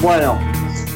Bueno, 0.00 0.38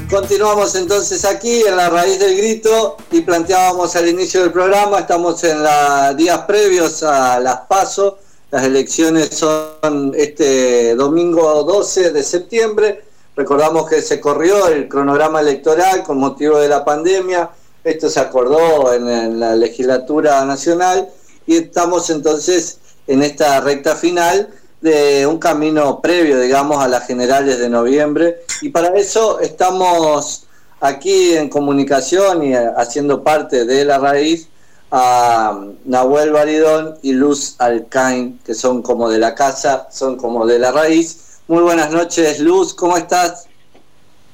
continuamos 0.09 0.77
entonces 0.77 1.25
aquí 1.25 1.63
en 1.63 1.77
la 1.77 1.91
raíz 1.91 2.21
del 2.21 2.37
grito 2.37 2.97
y 3.11 3.23
planteábamos 3.23 3.97
al 3.97 4.09
inicio 4.09 4.43
del 4.43 4.53
programa, 4.53 5.01
estamos 5.01 5.43
en 5.43 5.61
los 5.61 6.17
días 6.17 6.39
previos 6.47 7.03
a 7.03 7.41
las 7.41 7.63
PASO, 7.63 8.19
las 8.53 8.63
elecciones 8.63 9.31
son 9.31 10.13
este 10.15 10.95
domingo 10.95 11.65
12 11.65 12.13
de 12.13 12.23
septiembre, 12.23 13.03
recordamos 13.35 13.91
que 13.91 14.03
se 14.03 14.21
corrió 14.21 14.69
el 14.69 14.89
cronograma 14.89 15.41
electoral 15.41 16.05
con 16.05 16.19
motivo 16.19 16.61
de 16.61 16.69
la 16.69 16.85
pandemia, 16.85 17.51
esto 17.83 18.09
se 18.09 18.21
acordó 18.21 18.93
en, 18.95 19.09
en 19.09 19.41
la 19.41 19.57
legislatura 19.57 20.45
nacional 20.45 21.09
y 21.45 21.57
estamos 21.57 22.09
entonces 22.09 22.79
en 23.09 23.25
esta 23.25 23.61
recta 23.63 23.97
final 23.97 24.49
de 24.83 25.27
un 25.27 25.39
camino 25.39 26.01
previo, 26.01 26.41
digamos, 26.41 26.85
a 26.85 26.89
las 26.89 27.07
generales 27.07 27.59
de 27.59 27.71
noviembre. 27.71 28.41
Y 28.61 28.69
para 28.69 28.89
eso 28.99 29.39
estamos 29.39 30.45
aquí 30.81 31.35
en 31.35 31.49
comunicación 31.49 32.43
y 32.43 32.55
haciendo 32.55 33.23
parte 33.23 33.65
de 33.65 33.85
la 33.85 33.99
raíz 33.99 34.49
a 34.91 35.59
Nahuel 35.85 36.33
Baridón 36.33 36.99
y 37.01 37.13
Luz 37.13 37.55
Alcain, 37.59 38.39
que 38.45 38.55
son 38.55 38.83
como 38.83 39.09
de 39.09 39.19
la 39.19 39.35
casa, 39.35 39.89
son 39.91 40.17
como 40.17 40.45
de 40.47 40.59
la 40.59 40.73
raíz. 40.73 41.39
Muy 41.47 41.63
buenas 41.63 41.91
noches, 41.93 42.41
Luz, 42.41 42.75
¿cómo 42.75 42.97
estás? 42.97 43.47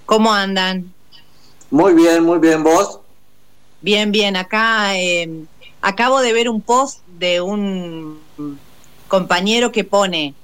¿Cómo 0.06 0.32
andan? 0.32 0.92
Muy 1.70 1.92
bien, 1.92 2.24
muy 2.24 2.38
bien, 2.38 2.64
¿vos? 2.64 3.00
Bien, 3.82 4.10
bien, 4.10 4.34
acá 4.34 4.98
eh, 4.98 5.44
acabo 5.82 6.20
de 6.20 6.32
ver 6.32 6.48
un 6.48 6.62
post 6.62 7.00
de 7.18 7.42
un 7.42 8.18
compañero 9.08 9.72
que 9.72 9.84
pone, 9.84 10.34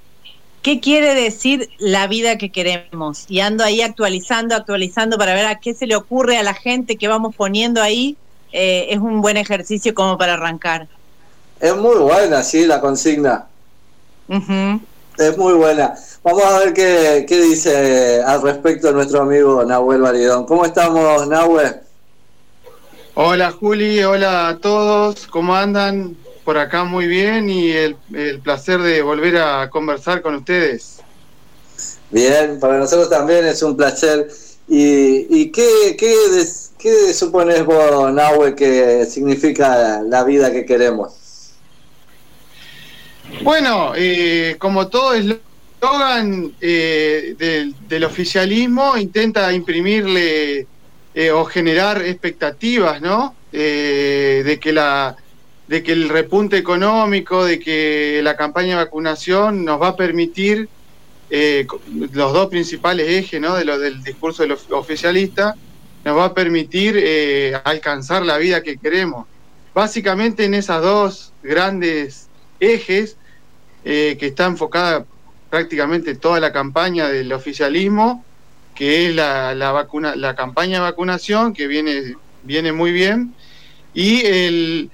¿qué 0.61 0.79
quiere 0.79 1.13
decir 1.15 1.69
la 1.77 2.07
vida 2.07 2.37
que 2.37 2.51
queremos? 2.51 3.25
Y 3.29 3.39
ando 3.39 3.63
ahí 3.63 3.81
actualizando, 3.81 4.55
actualizando 4.55 5.17
para 5.17 5.33
ver 5.33 5.45
a 5.45 5.59
qué 5.59 5.73
se 5.73 5.87
le 5.87 5.95
ocurre 5.95 6.37
a 6.37 6.43
la 6.43 6.53
gente 6.53 6.97
que 6.97 7.07
vamos 7.07 7.35
poniendo 7.35 7.81
ahí. 7.81 8.17
Eh, 8.51 8.87
es 8.89 8.99
un 8.99 9.21
buen 9.21 9.37
ejercicio 9.37 9.93
como 9.93 10.17
para 10.17 10.33
arrancar. 10.33 10.87
Es 11.59 11.75
muy 11.75 11.97
buena, 11.97 12.43
sí, 12.43 12.65
la 12.65 12.81
consigna. 12.81 13.47
Es 15.17 15.37
muy 15.37 15.53
buena. 15.53 15.95
Vamos 16.23 16.43
a 16.43 16.59
ver 16.59 16.73
qué, 16.73 17.25
qué 17.27 17.41
dice 17.41 18.21
al 18.23 18.41
respecto 18.41 18.91
nuestro 18.91 19.21
amigo 19.21 19.63
Nahuel 19.63 20.01
Validón. 20.01 20.45
¿Cómo 20.45 20.65
estamos, 20.65 21.27
Nahuel? 21.27 21.75
Hola 23.13 23.51
Juli, 23.51 24.03
hola 24.03 24.49
a 24.49 24.57
todos, 24.57 25.27
¿cómo 25.27 25.55
andan? 25.55 26.17
Por 26.45 26.57
acá 26.57 26.83
muy 26.83 27.07
bien 27.07 27.49
y 27.49 27.71
el, 27.71 27.97
placer 28.43 28.79
de 28.79 29.01
volver 29.01 29.37
a 29.37 29.69
conversar 29.69 30.21
con 30.21 30.35
ustedes. 30.35 30.99
Bien, 32.11 32.59
para 32.59 32.77
nosotros 32.77 33.09
también 33.09 33.45
es 33.45 33.61
un 33.63 33.75
placer. 33.75 34.29
¿Y, 34.67 35.27
y 35.29 35.51
qué, 35.51 35.95
qué, 35.97 36.15
qué 36.77 37.13
supones 37.13 37.65
vos, 37.65 38.13
Nahue, 38.13 38.55
que 38.55 39.05
significa 39.05 40.01
la 40.03 40.23
vida 40.23 40.51
que 40.51 40.65
queremos? 40.65 41.53
Bueno, 43.41 43.93
eh, 43.95 44.55
como 44.59 44.87
todo 44.87 45.13
eslogan 45.15 46.53
eh, 46.61 47.35
del, 47.37 47.75
del, 47.87 48.03
oficialismo, 48.03 48.97
intenta 48.97 49.51
imprimirle 49.51 50.67
eh, 51.15 51.31
o 51.31 51.43
generar 51.45 52.01
expectativas, 52.03 53.01
¿no? 53.01 53.35
Eh, 53.51 54.43
de 54.45 54.59
que 54.59 54.73
la 54.73 55.15
de 55.67 55.83
que 55.83 55.91
el 55.91 56.09
repunte 56.09 56.57
económico, 56.57 57.43
de 57.43 57.59
que 57.59 58.21
la 58.23 58.35
campaña 58.35 58.77
de 58.77 58.83
vacunación 58.85 59.65
nos 59.65 59.81
va 59.81 59.89
a 59.89 59.95
permitir 59.95 60.69
eh, 61.29 61.65
los 62.11 62.33
dos 62.33 62.47
principales 62.49 63.09
ejes 63.09 63.41
¿no? 63.41 63.55
de 63.55 63.65
lo, 63.65 63.79
del 63.79 64.03
discurso 64.03 64.43
del 64.43 64.55
oficialista, 64.71 65.55
nos 66.03 66.17
va 66.17 66.25
a 66.25 66.33
permitir 66.33 66.95
eh, 66.97 67.59
alcanzar 67.63 68.23
la 68.23 68.37
vida 68.37 68.61
que 68.61 68.77
queremos. 68.77 69.25
Básicamente 69.73 70.45
en 70.45 70.53
esas 70.53 70.81
dos 70.83 71.33
grandes 71.41 72.27
ejes 72.59 73.17
eh, 73.83 74.17
que 74.19 74.27
está 74.27 74.45
enfocada 74.45 75.05
prácticamente 75.49 76.15
toda 76.15 76.39
la 76.39 76.51
campaña 76.51 77.09
del 77.09 77.33
oficialismo, 77.33 78.23
que 78.75 79.07
es 79.07 79.15
la, 79.15 79.53
vacuna, 79.71 80.15
la 80.15 80.35
campaña 80.35 80.75
de 80.75 80.81
vacunación, 80.81 81.53
que 81.53 81.65
viene, 81.65 82.15
viene 82.43 82.71
muy 82.71 82.91
bien, 82.91 83.33
y 83.93 84.25
el, 84.25 84.91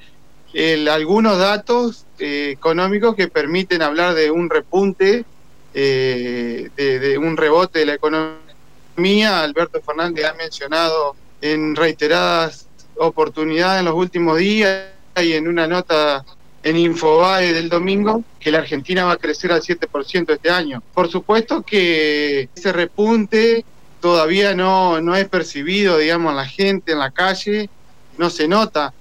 el, 0.54 0.88
algunos 0.88 1.38
datos 1.38 2.06
eh, 2.20 2.50
económicos 2.52 3.16
que 3.16 3.28
permiten 3.28 3.82
hablar 3.82 4.14
de 4.14 4.32
un 4.32 4.50
repunte, 4.50 5.26
eh, 5.74 6.70
de, 6.76 7.18
un 7.18 7.38
rebote 7.38 7.80
de 7.80 7.86
la 7.86 7.94
economía. 7.94 9.42
Alberto 9.42 9.82
Fernández 9.82 10.26
ha 10.26 10.34
mencionado 10.34 11.16
en 11.42 11.76
reiteradas 11.76 12.68
oportunidades 12.98 13.80
en 13.80 13.86
los 13.86 13.96
últimos 13.96 14.38
días 14.38 14.88
y 15.22 15.34
en 15.34 15.48
una 15.48 15.68
nota 15.68 16.24
en 16.64 16.78
Infobae 16.78 17.54
del 17.54 17.70
domingo 17.70 18.24
que 18.40 18.52
la 18.52 18.60
Argentina 18.60 19.06
va 19.06 19.14
a 19.14 19.18
crecer 19.18 19.52
al 19.52 19.62
7% 19.62 20.34
este 20.34 20.50
año. 20.52 20.84
Por 20.94 21.10
supuesto 21.10 21.64
que 21.64 22.50
ese 22.56 22.72
repunte 22.72 23.66
todavía 24.00 24.54
no, 24.54 25.02
no 25.02 25.16
es 25.16 25.28
percibido, 25.28 25.98
digamos, 25.98 26.32
en 26.32 26.38
la 26.38 26.46
gente, 26.46 26.92
en 26.92 27.00
la 27.00 27.12
calle, 27.12 27.70
no 28.18 28.30
se 28.30 28.48
nota 28.48 28.94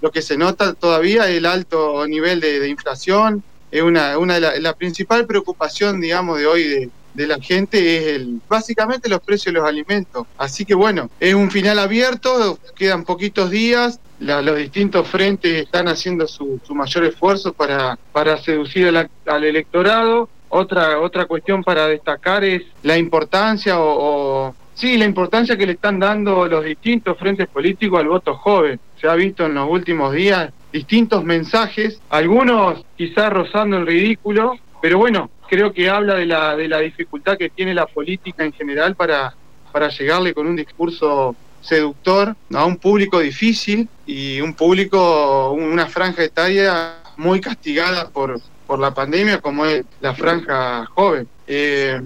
lo 0.00 0.10
que 0.10 0.22
se 0.22 0.36
nota 0.36 0.74
todavía 0.74 1.28
es 1.28 1.36
el 1.36 1.46
alto 1.46 2.06
nivel 2.06 2.40
de, 2.40 2.68
inflación, 2.68 3.42
es 3.70 3.82
una, 3.82 4.18
una 4.18 4.40
de 4.40 4.60
la, 4.60 4.74
principal 4.74 5.26
preocupación, 5.26 6.00
digamos, 6.00 6.38
de 6.38 6.46
hoy 6.46 6.90
de, 7.14 7.26
la 7.26 7.38
gente 7.40 7.98
es 7.98 8.06
el, 8.16 8.40
básicamente 8.48 9.08
los 9.08 9.20
precios 9.20 9.52
de 9.52 9.60
los 9.60 9.68
alimentos. 9.68 10.26
Así 10.38 10.64
que 10.64 10.74
bueno, 10.74 11.10
es 11.20 11.34
un 11.34 11.50
final 11.50 11.78
abierto, 11.78 12.58
quedan 12.74 13.04
poquitos 13.04 13.50
días, 13.50 14.00
los 14.20 14.56
distintos 14.56 15.06
frentes 15.08 15.62
están 15.62 15.88
haciendo 15.88 16.26
su, 16.26 16.60
su 16.66 16.74
mayor 16.74 17.04
esfuerzo 17.04 17.52
para, 17.52 17.98
para 18.12 18.38
seducir 18.38 18.88
al, 18.88 19.10
al, 19.26 19.44
electorado. 19.44 20.28
Otra, 20.48 20.98
otra 20.98 21.26
cuestión 21.26 21.62
para 21.62 21.86
destacar 21.86 22.42
es 22.42 22.62
la 22.82 22.98
importancia 22.98 23.78
o 23.78 24.54
sí, 24.74 24.96
la 24.96 25.04
importancia 25.04 25.56
que 25.56 25.66
le 25.66 25.72
están 25.72 26.00
dando 26.00 26.46
los 26.46 26.64
distintos 26.64 27.16
frentes 27.18 27.46
políticos 27.48 28.00
al 28.00 28.08
voto 28.08 28.34
joven 28.34 28.80
se 29.00 29.08
ha 29.08 29.14
visto 29.14 29.46
en 29.46 29.54
los 29.54 29.68
últimos 29.68 30.12
días 30.12 30.52
distintos 30.72 31.24
mensajes, 31.24 32.00
algunos 32.10 32.84
quizás 32.96 33.32
rozando 33.32 33.78
el 33.78 33.86
ridículo, 33.86 34.58
pero 34.80 34.98
bueno, 34.98 35.30
creo 35.48 35.72
que 35.72 35.90
habla 35.90 36.14
de 36.14 36.26
la, 36.26 36.56
de 36.56 36.68
la 36.68 36.78
dificultad 36.78 37.36
que 37.36 37.50
tiene 37.50 37.74
la 37.74 37.86
política 37.86 38.44
en 38.44 38.52
general 38.52 38.94
para, 38.94 39.34
para 39.72 39.88
llegarle 39.88 40.32
con 40.32 40.46
un 40.46 40.56
discurso 40.56 41.34
seductor 41.60 42.34
a 42.54 42.64
un 42.64 42.76
público 42.76 43.18
difícil 43.18 43.88
y 44.06 44.40
un 44.40 44.54
público, 44.54 45.50
una 45.52 45.86
franja 45.86 46.22
etaria 46.22 46.94
muy 47.16 47.40
castigada 47.40 48.08
por, 48.08 48.40
por 48.66 48.78
la 48.78 48.94
pandemia 48.94 49.40
como 49.40 49.66
es 49.66 49.84
la 50.00 50.14
franja 50.14 50.86
joven. 50.86 51.26
Eh, 51.46 52.00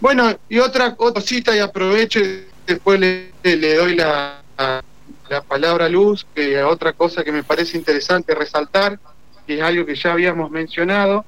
bueno, 0.00 0.30
y 0.48 0.58
otra 0.58 0.94
cosita 0.94 1.56
y 1.56 1.58
aprovecho 1.58 2.20
y 2.20 2.44
después 2.66 3.00
le, 3.00 3.32
le 3.42 3.74
doy 3.74 3.96
la, 3.96 4.42
la 5.30 5.42
palabra 5.42 5.88
luz, 5.88 6.26
que 6.34 6.60
otra 6.64 6.92
cosa 6.92 7.22
que 7.22 7.30
me 7.30 7.44
parece 7.44 7.78
interesante 7.78 8.34
resaltar, 8.34 8.98
que 9.46 9.54
es 9.54 9.62
algo 9.62 9.86
que 9.86 9.94
ya 9.94 10.12
habíamos 10.12 10.50
mencionado, 10.50 11.24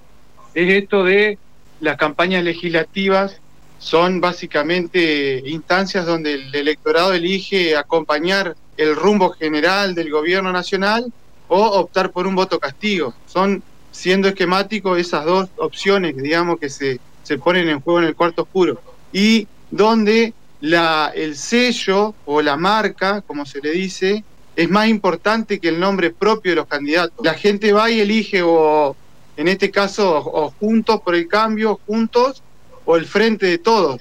es 0.54 0.82
esto 0.82 1.04
de 1.04 1.38
las 1.80 1.96
campañas 1.96 2.42
legislativas 2.42 3.41
son 3.78 4.20
básicamente 4.20 5.42
instancias 5.46 6.04
donde 6.04 6.34
el 6.34 6.54
electorado 6.54 7.12
elige 7.12 7.76
acompañar 7.76 8.56
el 8.76 8.96
rumbo 8.96 9.30
general 9.30 9.94
del 9.94 10.10
gobierno 10.10 10.52
nacional 10.52 11.12
o 11.46 11.64
optar 11.64 12.10
por 12.10 12.26
un 12.26 12.34
voto 12.34 12.58
castigo. 12.58 13.14
Son, 13.26 13.62
siendo 13.92 14.26
esquemáticos, 14.28 14.98
esas 14.98 15.24
dos 15.24 15.48
opciones, 15.56 16.16
digamos, 16.16 16.59
que 16.59 16.71
se, 16.71 16.98
se 17.22 17.38
ponen 17.38 17.68
en 17.68 17.80
juego 17.80 18.00
en 18.00 18.06
el 18.06 18.16
cuarto 18.16 18.42
oscuro. 18.42 18.80
Y 19.12 19.47
donde 19.71 20.34
la, 20.62 21.12
el 21.14 21.36
sello 21.36 22.14
o 22.24 22.41
la 22.41 22.56
marca, 22.56 23.20
como 23.20 23.44
se 23.44 23.60
le 23.60 23.72
dice, 23.72 24.24
es 24.54 24.70
más 24.70 24.88
importante 24.88 25.59
que 25.59 25.68
el 25.68 25.80
nombre 25.80 26.10
propio 26.10 26.53
de 26.53 26.56
los 26.56 26.66
candidatos. 26.68 27.14
La 27.24 27.34
gente 27.34 27.72
va 27.72 27.91
y 27.91 28.00
elige 28.00 28.42
o, 28.42 28.97
en 29.36 29.48
este 29.48 29.72
caso, 29.72 30.16
o 30.18 30.50
juntos 30.50 31.00
por 31.00 31.16
el 31.16 31.26
cambio, 31.26 31.80
juntos, 31.84 32.42
o 32.84 32.97
el 32.97 33.06
frente 33.06 33.47
de 33.47 33.59
todos. 33.59 34.00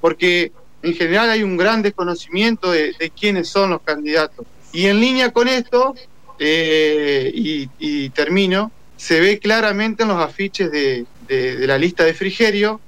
Porque 0.00 0.50
en 0.82 0.94
general 0.94 1.30
hay 1.30 1.44
un 1.44 1.56
gran 1.56 1.80
desconocimiento 1.80 2.72
de, 2.72 3.12
quiénes 3.18 3.48
son 3.48 3.70
los 3.70 3.82
candidatos. 3.82 4.44
Y 4.72 4.86
en 4.86 5.00
línea 5.00 5.32
con 5.32 5.46
esto, 5.46 5.94
eh, 6.40 7.30
y, 7.32 8.08
termino, 8.10 8.72
se 8.96 9.20
ve 9.20 9.38
claramente 9.38 10.02
en 10.02 10.08
los 10.08 10.18
afiches 10.18 10.72
de, 10.72 11.06
de 11.28 11.66
la 11.68 11.78
lista 11.78 12.04
de 12.04 12.14
Frigerio, 12.14 12.80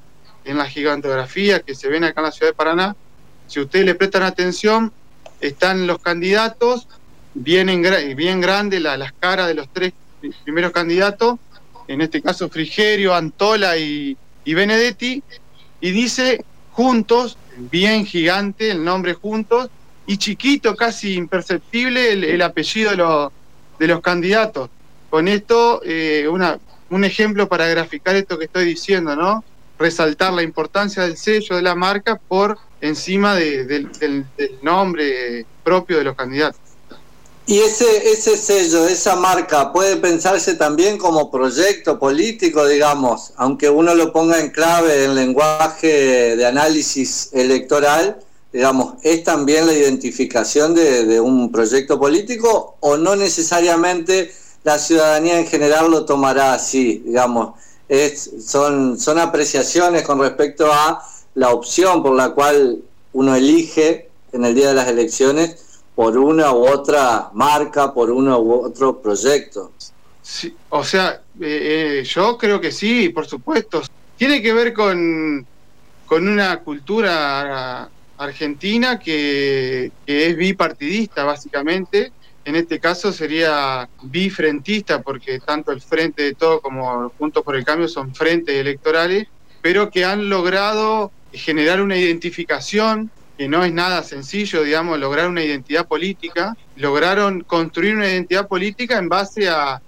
en 0.47 0.59
la 0.59 0.67
gigantografía 0.67 1.61
que 1.61 1.75
se 1.75 1.89
ven 1.89 2.05
acá 2.05 2.21
en 2.21 2.27
la 2.27 2.33
ciudad 2.33 2.53
de 2.53 2.57
Paraná. 2.57 2.97
Si 3.49 3.61
ustedes 3.61 3.85
le 3.85 3.95
prestan 3.95 4.23
atención, 4.23 4.93
están 5.41 5.87
los 5.87 5.99
candidatos, 5.99 6.89
bien, 7.35 7.69
en, 7.69 8.17
bien 8.17 8.41
grandes 8.41 8.81
la, 8.81 8.97
las 8.97 9.13
caras 9.13 9.49
de 9.49 9.55
los 9.55 9.69
tres 9.69 9.93
primeros 10.45 10.73
candidatos, 10.73 11.39
en 11.89 12.01
este 12.01 12.23
caso 12.23 12.49
Frigerio, 12.49 13.15
Antola 13.15 13.77
y, 13.77 14.17
Benedetti, 14.45 15.23
y 15.81 15.91
dice 15.91 16.45
juntos 16.73 17.37
bien 17.57 18.07
gigante 18.07 18.71
el 18.71 18.85
nombre 18.85 19.15
juntos 19.15 19.69
y 20.07 20.19
chiquito, 20.19 20.77
casi 20.77 21.15
imperceptible, 21.15 22.13
el, 22.13 22.43
apellido 22.43 22.91
de 22.91 22.97
los, 22.97 23.33
de 23.79 23.87
los 23.89 24.01
candidatos. 24.01 24.71
Con 25.11 25.27
esto, 25.27 25.81
eh, 25.85 26.29
una, 26.29 26.59
un 26.91 27.05
ejemplo 27.05 27.49
para 27.49 27.67
graficar 27.67 28.15
esto 28.15 28.39
que 28.39 28.45
estoy 28.45 28.65
diciendo, 28.67 29.17
¿no? 29.17 29.45
Resaltar 29.79 30.33
la 30.33 30.43
importancia 30.43 31.03
del 31.03 31.17
sello 31.17 31.57
de 31.57 31.63
la 31.63 31.75
marca 31.75 32.21
por 32.29 32.59
encima 32.81 33.35
del, 33.35 34.27
nombre 34.63 35.47
propio 35.65 35.99
de 35.99 36.05
los 36.05 36.17
candidatos. 36.17 36.61
Y 37.49 37.61
ese, 37.61 38.11
ese 38.11 38.37
sello, 38.37 38.89
esa 38.89 39.15
marca, 39.15 39.73
puede 39.73 39.97
pensarse 39.97 40.55
también 40.55 40.99
como 40.99 41.31
proyecto 41.31 41.97
político, 41.97 42.67
digamos, 42.67 43.33
aunque 43.37 43.71
uno 43.71 43.95
lo 43.95 44.13
ponga 44.13 44.41
en 44.41 44.51
clave 44.51 45.05
en 45.05 45.15
lenguaje 45.15 46.35
de 46.35 46.45
análisis 46.45 47.31
electoral, 47.33 48.19
digamos, 48.53 48.95
¿es 49.03 49.23
también 49.23 49.67
la 49.67 49.75
identificación 49.75 50.75
de, 50.75 51.21
un 51.21 51.53
proyecto 51.53 52.01
político 52.01 52.79
o 52.81 52.97
no 52.97 53.15
necesariamente 53.15 54.33
la 54.65 54.79
ciudadanía 54.79 55.39
en 55.39 55.47
general 55.47 55.91
lo 55.91 56.05
tomará 56.05 56.55
así, 56.55 57.03
digamos? 57.05 57.61
Es, 57.89 58.31
son, 58.45 58.99
son 58.99 59.19
apreciaciones 59.19 60.03
con 60.03 60.21
respecto 60.21 60.73
a 60.73 61.03
la 61.35 61.51
opción 61.51 62.03
por 62.03 62.17
la 62.17 62.31
cual 62.31 62.83
uno 63.13 63.35
elige 63.37 64.09
en 64.33 64.45
el 64.45 64.55
día 64.55 64.69
de 64.69 64.75
las 64.75 64.89
elecciones 64.89 65.81
por 65.95 66.19
una 66.19 66.53
u 66.53 66.67
otra 66.69 67.31
marca, 67.33 67.93
por 67.95 68.11
uno 68.11 68.39
u 68.39 68.67
otro 68.67 69.01
proyecto. 69.01 69.73
Sí, 70.23 70.55
o 70.71 70.83
sea, 70.83 71.23
eh, 71.41 72.01
eh, 72.01 72.05
yo 72.05 72.37
creo 72.37 72.61
que 72.61 72.73
sí, 72.73 73.09
por 73.09 73.27
supuesto. 73.27 73.83
Tiene 74.17 74.43
que 74.43 74.53
ver 74.53 74.73
con, 74.73 75.47
con 76.05 76.29
una 76.29 76.59
cultura 76.61 77.89
argentina 78.19 78.99
que, 78.99 79.93
es 80.07 80.37
bipartidista, 80.37 81.25
básicamente. 81.25 82.13
En 82.47 82.55
este 82.55 82.79
caso 82.79 83.13
sería 83.13 83.89
bifrentista, 84.03 85.03
porque 85.03 85.41
tanto 85.41 85.73
el 85.73 85.81
Frente 85.81 86.23
de 86.23 86.35
Todo 86.35 86.61
como 86.61 87.11
Juntos 87.19 87.43
por 87.43 87.57
el 87.57 87.65
Cambio 87.65 87.89
son 87.89 88.15
frentes 88.15 88.55
electorales, 88.55 89.27
pero 89.61 89.91
que 89.91 90.05
han 90.05 90.29
logrado 90.29 91.11
generar 91.33 91.83
una 91.83 91.97
identificación 91.97 93.11
que 93.37 93.49
no 93.49 93.65
es 93.65 93.73
nada 93.73 94.05
sencillo, 94.05 94.63
digamos, 94.63 94.97
lograr 95.01 95.29
una 95.29 95.43
identidad 95.43 95.89
política. 95.89 96.57
Lograron 96.77 97.43
construir 97.43 97.97
una 97.97 98.09
identidad 98.09 98.47
política 98.47 98.97
en 98.97 99.09
base 99.09 99.49
a, 99.49 99.83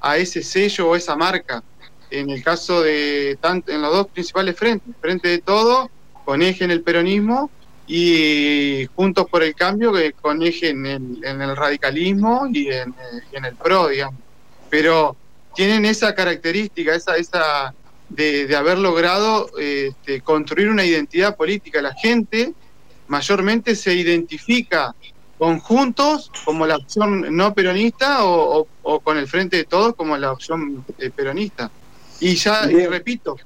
a 0.00 0.16
ese 0.16 0.44
sello 0.44 0.90
o 0.90 0.94
esa 0.94 1.16
marca. 1.16 1.64
En 2.12 2.30
el 2.30 2.44
caso 2.44 2.80
de 2.80 3.36
tanto 3.40 3.72
en 3.72 3.82
los 3.82 3.92
dos 3.92 4.06
principales 4.06 4.56
frentes, 4.56 4.94
Frente 5.00 5.26
de 5.26 5.38
Todo, 5.38 5.90
con 6.24 6.42
eje 6.42 6.62
en 6.62 6.70
el 6.70 6.82
peronismo, 6.82 7.50
y 7.86 8.86
Juntos 8.94 9.26
por 9.28 9.42
el 9.42 9.54
Cambio, 9.54 9.92
que 9.92 10.12
con 10.12 10.42
eje 10.42 10.70
en 10.70 10.86
el, 10.86 11.24
en 11.24 11.42
el 11.42 11.56
radicalismo 11.56 12.46
y 12.52 12.68
en, 12.68 12.94
en, 13.32 13.44
el 13.44 13.54
PRO, 13.56 13.88
digamos. 13.88 14.20
Pero 14.70 15.16
tienen 15.54 15.84
esa 15.84 16.14
característica, 16.14 16.94
esa, 16.94 17.16
esa 17.16 17.74
de, 18.08 18.54
haber 18.56 18.78
logrado 18.78 19.50
este, 19.58 20.20
construir 20.20 20.68
una 20.68 20.84
identidad 20.84 21.36
política. 21.36 21.82
La 21.82 21.94
gente 21.94 22.54
mayormente 23.08 23.74
se 23.76 23.94
identifica 23.94 24.94
con 25.38 25.58
Juntos 25.58 26.30
como 26.44 26.66
la 26.66 26.76
opción 26.76 27.36
no 27.36 27.54
peronista 27.54 28.24
o, 28.24 28.66
con 29.02 29.18
el 29.18 29.26
Frente 29.26 29.58
de 29.58 29.64
Todos 29.64 29.94
como 29.94 30.16
la 30.16 30.32
opción 30.32 30.84
eh, 30.98 31.10
peronista. 31.10 31.70
Y 32.20 32.36
ya, 32.36 32.70
y 32.70 32.86
repito, 32.86 33.36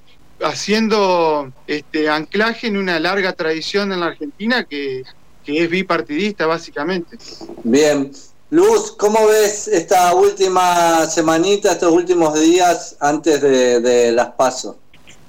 haciendo 0.43 1.53
este 1.67 2.09
anclaje 2.09 2.67
en 2.67 2.77
una 2.77 2.99
larga 2.99 3.33
tradición 3.33 3.93
en 3.93 4.01
la 4.01 4.07
Argentina 4.07 4.65
que, 4.65 5.05
es 5.47 5.71
bipartidista 5.71 6.45
básicamente. 6.45 7.17
Bien, 7.65 8.13
Luz, 8.51 8.93
¿cómo 8.99 9.27
ves 9.29 9.67
esta 9.67 10.15
última 10.15 11.07
semanita, 11.07 11.73
estos 11.73 11.91
últimos 11.91 12.39
días 12.39 12.97
antes 13.01 13.41
de, 13.41 14.13
las 14.13 14.33
pasos? 14.33 14.77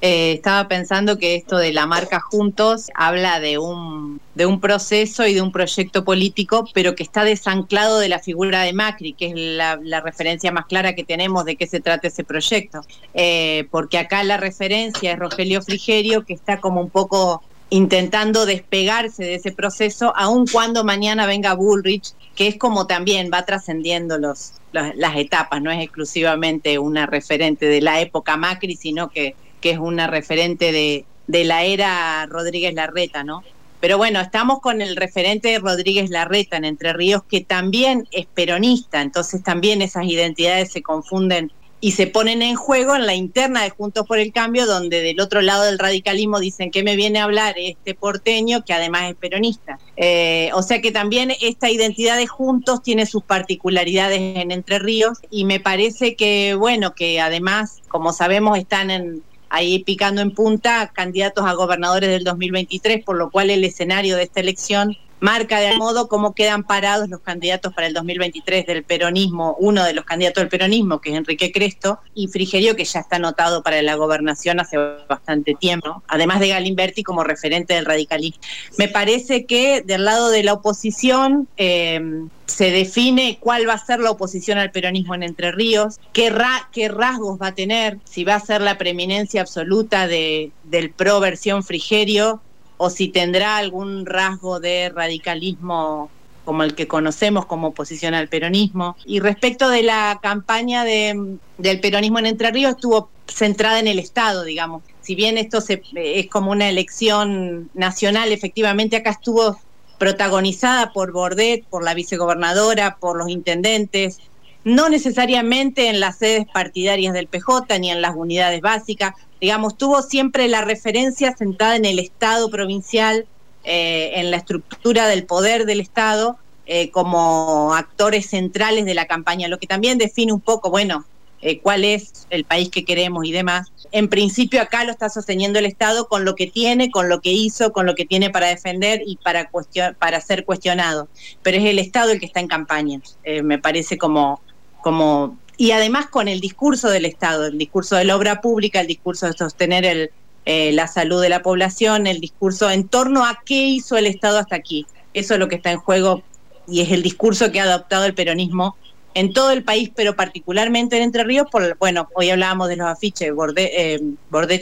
Eh, 0.01 0.31
estaba 0.31 0.67
pensando 0.69 1.17
que 1.17 1.35
esto 1.35 1.57
de 1.57 1.73
la 1.73 1.85
marca 1.85 2.21
Juntos 2.21 2.87
habla 2.95 3.41
de 3.41 3.57
un, 3.57 4.21
de 4.33 4.45
un 4.45 4.61
proceso 4.61 5.27
y 5.27 5.33
de 5.33 5.41
un 5.41 5.51
proyecto 5.51 6.05
político, 6.05 6.65
pero 6.73 6.95
que 6.95 7.03
está 7.03 7.25
desanclado 7.25 7.99
de 7.99 8.07
la 8.07 8.19
figura 8.19 8.61
de 8.61 8.71
Macri, 8.71 9.13
que 9.13 9.27
es 9.27 9.33
la, 9.35 10.01
referencia 10.01 10.51
más 10.53 10.67
clara 10.67 10.95
que 10.95 11.03
tenemos 11.03 11.43
de 11.43 11.57
qué 11.57 11.67
se 11.67 11.81
trata 11.81 12.07
ese 12.07 12.23
proyecto. 12.23 12.81
Eh, 13.13 13.67
porque 13.71 13.97
acá 13.97 14.23
la 14.23 14.37
referencia 14.37 15.11
es 15.11 15.19
Rogelio 15.19 15.61
Frigerio, 15.61 16.23
que 16.23 16.33
está 16.33 16.61
como 16.61 16.79
un 16.79 16.89
poco 16.89 17.43
intentando 17.69 18.45
despegarse 18.45 19.23
de 19.23 19.35
ese 19.35 19.51
proceso, 19.51 20.13
aun 20.15 20.47
cuando 20.47 20.83
mañana 20.83 21.25
venga 21.25 21.53
Bullrich, 21.53 22.13
que 22.35 22.47
es 22.47 22.57
como 22.57 22.87
también 22.87 23.29
va 23.31 23.45
trascendiendo 23.45 24.17
los, 24.17 24.53
las 24.71 25.15
etapas, 25.17 25.61
no 25.61 25.69
es 25.71 25.81
exclusivamente 25.81 26.79
una 26.79 27.05
referente 27.05 27.65
de 27.65 27.81
la 27.81 27.99
época 27.99 28.37
Macri, 28.37 28.75
sino 28.75 29.09
que, 29.09 29.35
que 29.61 29.71
es 29.71 29.77
una 29.77 30.07
referente 30.07 30.71
de, 30.71 31.05
de 31.27 31.43
la 31.43 31.63
era 31.63 32.25
Rodríguez 32.27 32.73
Larreta, 32.73 33.23
¿no? 33.23 33.43
Pero 33.79 33.97
bueno, 33.97 34.19
estamos 34.19 34.59
con 34.59 34.81
el 34.81 34.95
referente 34.97 35.57
Rodríguez 35.59 36.09
Larreta 36.09 36.57
en 36.57 36.65
Entre 36.65 36.91
Ríos, 36.91 37.23
que 37.23 37.41
también 37.41 38.07
es 38.11 38.25
peronista, 38.25 39.01
entonces 39.01 39.41
también 39.41 39.81
esas 39.81 40.05
identidades 40.05 40.71
se 40.71 40.81
confunden 40.81 41.51
y 41.81 41.91
se 41.93 42.07
ponen 42.07 42.41
en 42.41 42.55
juego 42.55 42.95
en 42.95 43.05
la 43.05 43.15
interna 43.15 43.63
de 43.63 43.69
Juntos 43.69 44.05
por 44.05 44.19
el 44.19 44.33
Cambio, 44.33 44.65
donde 44.65 45.01
del 45.01 45.21
otro 45.21 45.41
lado 45.41 45.63
del 45.63 45.79
radicalismo 45.79 46.39
dicen 46.39 46.71
que 46.71 46.83
me 46.83 46.97
viene 46.97 47.19
a 47.19 47.23
hablar 47.23 47.55
este 47.57 47.95
porteño, 47.95 48.65
que 48.65 48.73
además 48.73 49.11
es 49.11 49.15
peronista. 49.15 49.79
Eh, 49.95 50.49
o 50.53 50.61
sea 50.61 50.81
que 50.81 50.91
también 50.91 51.31
esta 51.39 51.69
identidad 51.69 52.17
de 52.17 52.27
Juntos 52.27 52.83
tiene 52.83 53.05
sus 53.05 53.23
particularidades 53.23 54.19
en 54.19 54.51
Entre 54.51 54.79
Ríos 54.79 55.19
y 55.29 55.45
me 55.45 55.61
parece 55.61 56.15
que, 56.15 56.53
bueno, 56.55 56.95
que 56.95 57.21
además, 57.21 57.77
como 57.87 58.11
sabemos, 58.11 58.57
están 58.57 58.91
en, 58.91 59.23
ahí 59.49 59.83
picando 59.83 60.21
en 60.21 60.31
punta 60.31 60.91
candidatos 60.93 61.45
a 61.45 61.53
gobernadores 61.53 62.09
del 62.09 62.23
2023, 62.23 63.03
por 63.03 63.17
lo 63.17 63.29
cual 63.29 63.49
el 63.49 63.63
escenario 63.63 64.15
de 64.15 64.23
esta 64.23 64.39
elección 64.39 64.95
marca 65.19 65.59
de 65.59 65.77
modo 65.77 66.07
cómo 66.07 66.33
quedan 66.33 66.63
parados 66.63 67.09
los 67.09 67.21
candidatos 67.21 67.73
para 67.73 67.87
el 67.87 67.93
2023 67.93 68.65
del 68.65 68.83
peronismo, 68.83 69.55
uno 69.59 69.83
de 69.83 69.93
los 69.93 70.05
candidatos 70.05 70.41
del 70.41 70.49
peronismo, 70.49 71.01
que 71.01 71.11
es 71.11 71.17
Enrique 71.17 71.51
Cresto, 71.51 71.99
y 72.13 72.27
Frigerio, 72.27 72.75
que 72.75 72.85
ya 72.85 72.99
está 72.99 73.17
anotado 73.17 73.63
para 73.63 73.81
la 73.81 73.95
gobernación 73.95 74.59
hace 74.59 74.77
bastante 75.07 75.55
tiempo, 75.55 76.03
además 76.07 76.39
de 76.39 76.49
Galimberti 76.49 77.03
como 77.03 77.23
referente 77.23 77.73
del 77.73 77.85
radicalismo. 77.85 78.41
Me 78.77 78.87
parece 78.87 79.45
que 79.45 79.81
del 79.81 80.05
lado 80.05 80.29
de 80.29 80.43
la 80.43 80.53
oposición 80.53 81.47
eh, 81.57 82.01
se 82.45 82.71
define 82.71 83.37
cuál 83.39 83.67
va 83.67 83.73
a 83.73 83.85
ser 83.85 83.99
la 83.99 84.11
oposición 84.11 84.57
al 84.57 84.71
peronismo 84.71 85.15
en 85.15 85.23
Entre 85.23 85.51
Ríos, 85.51 85.99
qué, 86.13 86.33
qué 86.71 86.89
rasgos 86.89 87.39
va 87.41 87.47
a 87.47 87.55
tener, 87.55 87.99
si 88.03 88.23
va 88.23 88.35
a 88.35 88.39
ser 88.39 88.61
la 88.61 88.77
preeminencia 88.77 89.41
absoluta 89.41 90.07
de, 90.07 90.51
del 90.63 90.91
pro 90.91 91.19
versión 91.19 91.63
Frigerio 91.63 92.41
o 92.81 92.89
si 92.89 93.09
tendrá 93.09 93.57
algún 93.57 94.05
rasgo 94.05 94.61
de 94.61 94.89
radicalismo 94.89 96.09
como 96.45 96.63
el 96.63 96.73
que 96.75 96.87
conocemos 96.87 97.45
como 97.45 97.67
oposición 97.67 98.13
al 98.13 98.29
peronismo. 98.29 98.95
Y 99.05 99.19
respecto 99.19 99.69
de 99.69 99.83
la 99.83 100.19
campaña 100.23 100.85
de, 100.85 101.37
del 101.57 101.79
peronismo 101.81 102.19
en 102.19 102.25
Entre 102.25 102.49
Ríos, 102.51 102.71
estuvo 102.71 103.09
centrada 103.27 103.79
en 103.79 103.87
el 103.87 103.99
Estado, 103.99 104.45
digamos. 104.45 104.81
Si 105.01 105.13
bien 105.13 105.37
esto 105.37 105.59
se, 105.59 105.83
es 105.93 106.27
como 106.27 106.51
una 106.51 106.69
elección 106.69 107.69
nacional, 107.73 108.31
efectivamente 108.31 108.95
acá 108.95 109.11
estuvo 109.11 109.59
protagonizada 109.97 110.93
por 110.93 111.11
Bordet, 111.11 111.65
por 111.65 111.83
la 111.83 111.93
vicegobernadora, 111.93 112.95
por 112.95 113.17
los 113.17 113.27
intendentes, 113.27 114.19
no 114.63 114.89
necesariamente 114.89 115.89
en 115.89 115.99
las 115.99 116.17
sedes 116.17 116.47
partidarias 116.47 117.13
del 117.13 117.27
PJ 117.27 117.77
ni 117.79 117.91
en 117.91 118.01
las 118.01 118.15
unidades 118.15 118.61
básicas, 118.61 119.13
digamos, 119.41 119.77
tuvo 119.77 120.01
siempre 120.01 120.47
la 120.47 120.61
referencia 120.61 121.35
sentada 121.35 121.75
en 121.75 121.85
el 121.85 121.99
Estado 121.99 122.49
provincial, 122.49 123.25
eh, 123.63 124.11
en 124.15 124.31
la 124.31 124.37
estructura 124.37 125.07
del 125.07 125.25
poder 125.25 125.65
del 125.65 125.79
Estado, 125.79 126.37
eh, 126.65 126.91
como 126.91 127.73
actores 127.73 128.29
centrales 128.29 128.85
de 128.85 128.93
la 128.93 129.05
campaña, 129.05 129.47
lo 129.47 129.59
que 129.59 129.67
también 129.67 129.97
define 129.97 130.33
un 130.33 130.41
poco, 130.41 130.69
bueno, 130.69 131.05
eh, 131.41 131.59
cuál 131.59 131.85
es 131.85 132.27
el 132.29 132.43
país 132.43 132.69
que 132.69 132.83
queremos 132.83 133.25
y 133.25 133.31
demás. 133.31 133.71
En 133.91 134.09
principio 134.09 134.61
acá 134.61 134.83
lo 134.83 134.91
está 134.91 135.09
sosteniendo 135.09 135.57
el 135.57 135.65
Estado 135.65 136.07
con 136.07 136.25
lo 136.25 136.35
que 136.35 136.47
tiene, 136.47 136.91
con 136.91 137.07
lo 137.07 137.21
que 137.21 137.31
hizo, 137.31 137.71
con 137.71 137.85
lo 137.85 137.95
que 137.95 138.05
tiene 138.05 138.29
para 138.29 138.47
defender 138.47 139.01
y 139.05 139.15
para, 139.17 139.49
para 139.97 140.21
ser 140.21 140.43
cuestionado. 140.43 141.07
Pero 141.41 141.57
es 141.57 141.65
el 141.65 141.79
Estado 141.79 142.11
el 142.11 142.19
que 142.19 142.25
está 142.25 142.41
en 142.41 142.49
campaña. 142.49 142.99
me 143.43 143.57
parece 143.57 143.97
como, 143.97 144.41
como 144.81 145.37
y 145.59 145.71
además 145.71 146.07
con 146.07 146.29
el 146.29 146.39
discurso 146.39 146.89
del 146.89 147.03
Estado, 147.03 147.47
el 147.47 147.57
discurso 147.57 147.97
de 147.97 148.05
la 148.05 148.15
obra 148.15 148.39
pública, 148.39 148.79
el 148.79 148.87
discurso 148.87 149.25
de 149.25 149.33
sostener 149.33 150.09
eh, 150.45 150.71
la 150.71 150.87
salud 150.87 151.21
de 151.21 151.27
la 151.27 151.41
población, 151.41 152.07
el 152.07 152.21
discurso 152.21 152.69
en 152.71 152.87
torno 152.87 153.25
a 153.25 153.39
qué 153.45 153.67
hizo 153.67 153.97
el 153.97 154.05
Estado 154.05 154.37
hasta 154.37 154.55
aquí. 154.55 154.87
Eso 155.13 155.33
es 155.33 155.39
lo 155.39 155.49
que 155.49 155.55
está 155.55 155.69
en 155.71 155.79
juego 155.79 156.23
y 156.65 156.79
es 156.79 156.93
el 156.93 157.03
discurso 157.03 157.51
que 157.51 157.59
ha 157.59 157.63
adoptado 157.63 158.05
el 158.05 158.13
peronismo 158.13 158.77
en 159.13 159.33
todo 159.33 159.51
el 159.51 159.65
país, 159.65 159.91
pero 159.93 160.15
particularmente 160.15 160.95
en 160.95 161.03
Entre 161.03 161.25
Ríos, 161.25 161.47
por, 161.51 161.77
bueno, 161.77 162.07
hoy 162.13 162.29
hablábamos 162.29 162.69
de 162.69 162.77
los 162.77 162.87
afiches, 162.87 163.35
Bordet, 163.35 163.69
eh, 163.73 163.99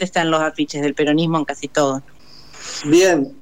está 0.01 0.23
en 0.23 0.31
los 0.31 0.41
afiches 0.41 0.81
del 0.81 0.95
peronismo 0.95 1.37
en 1.37 1.45
casi 1.45 1.67
todo. 1.67 2.01
Bien, 2.85 3.35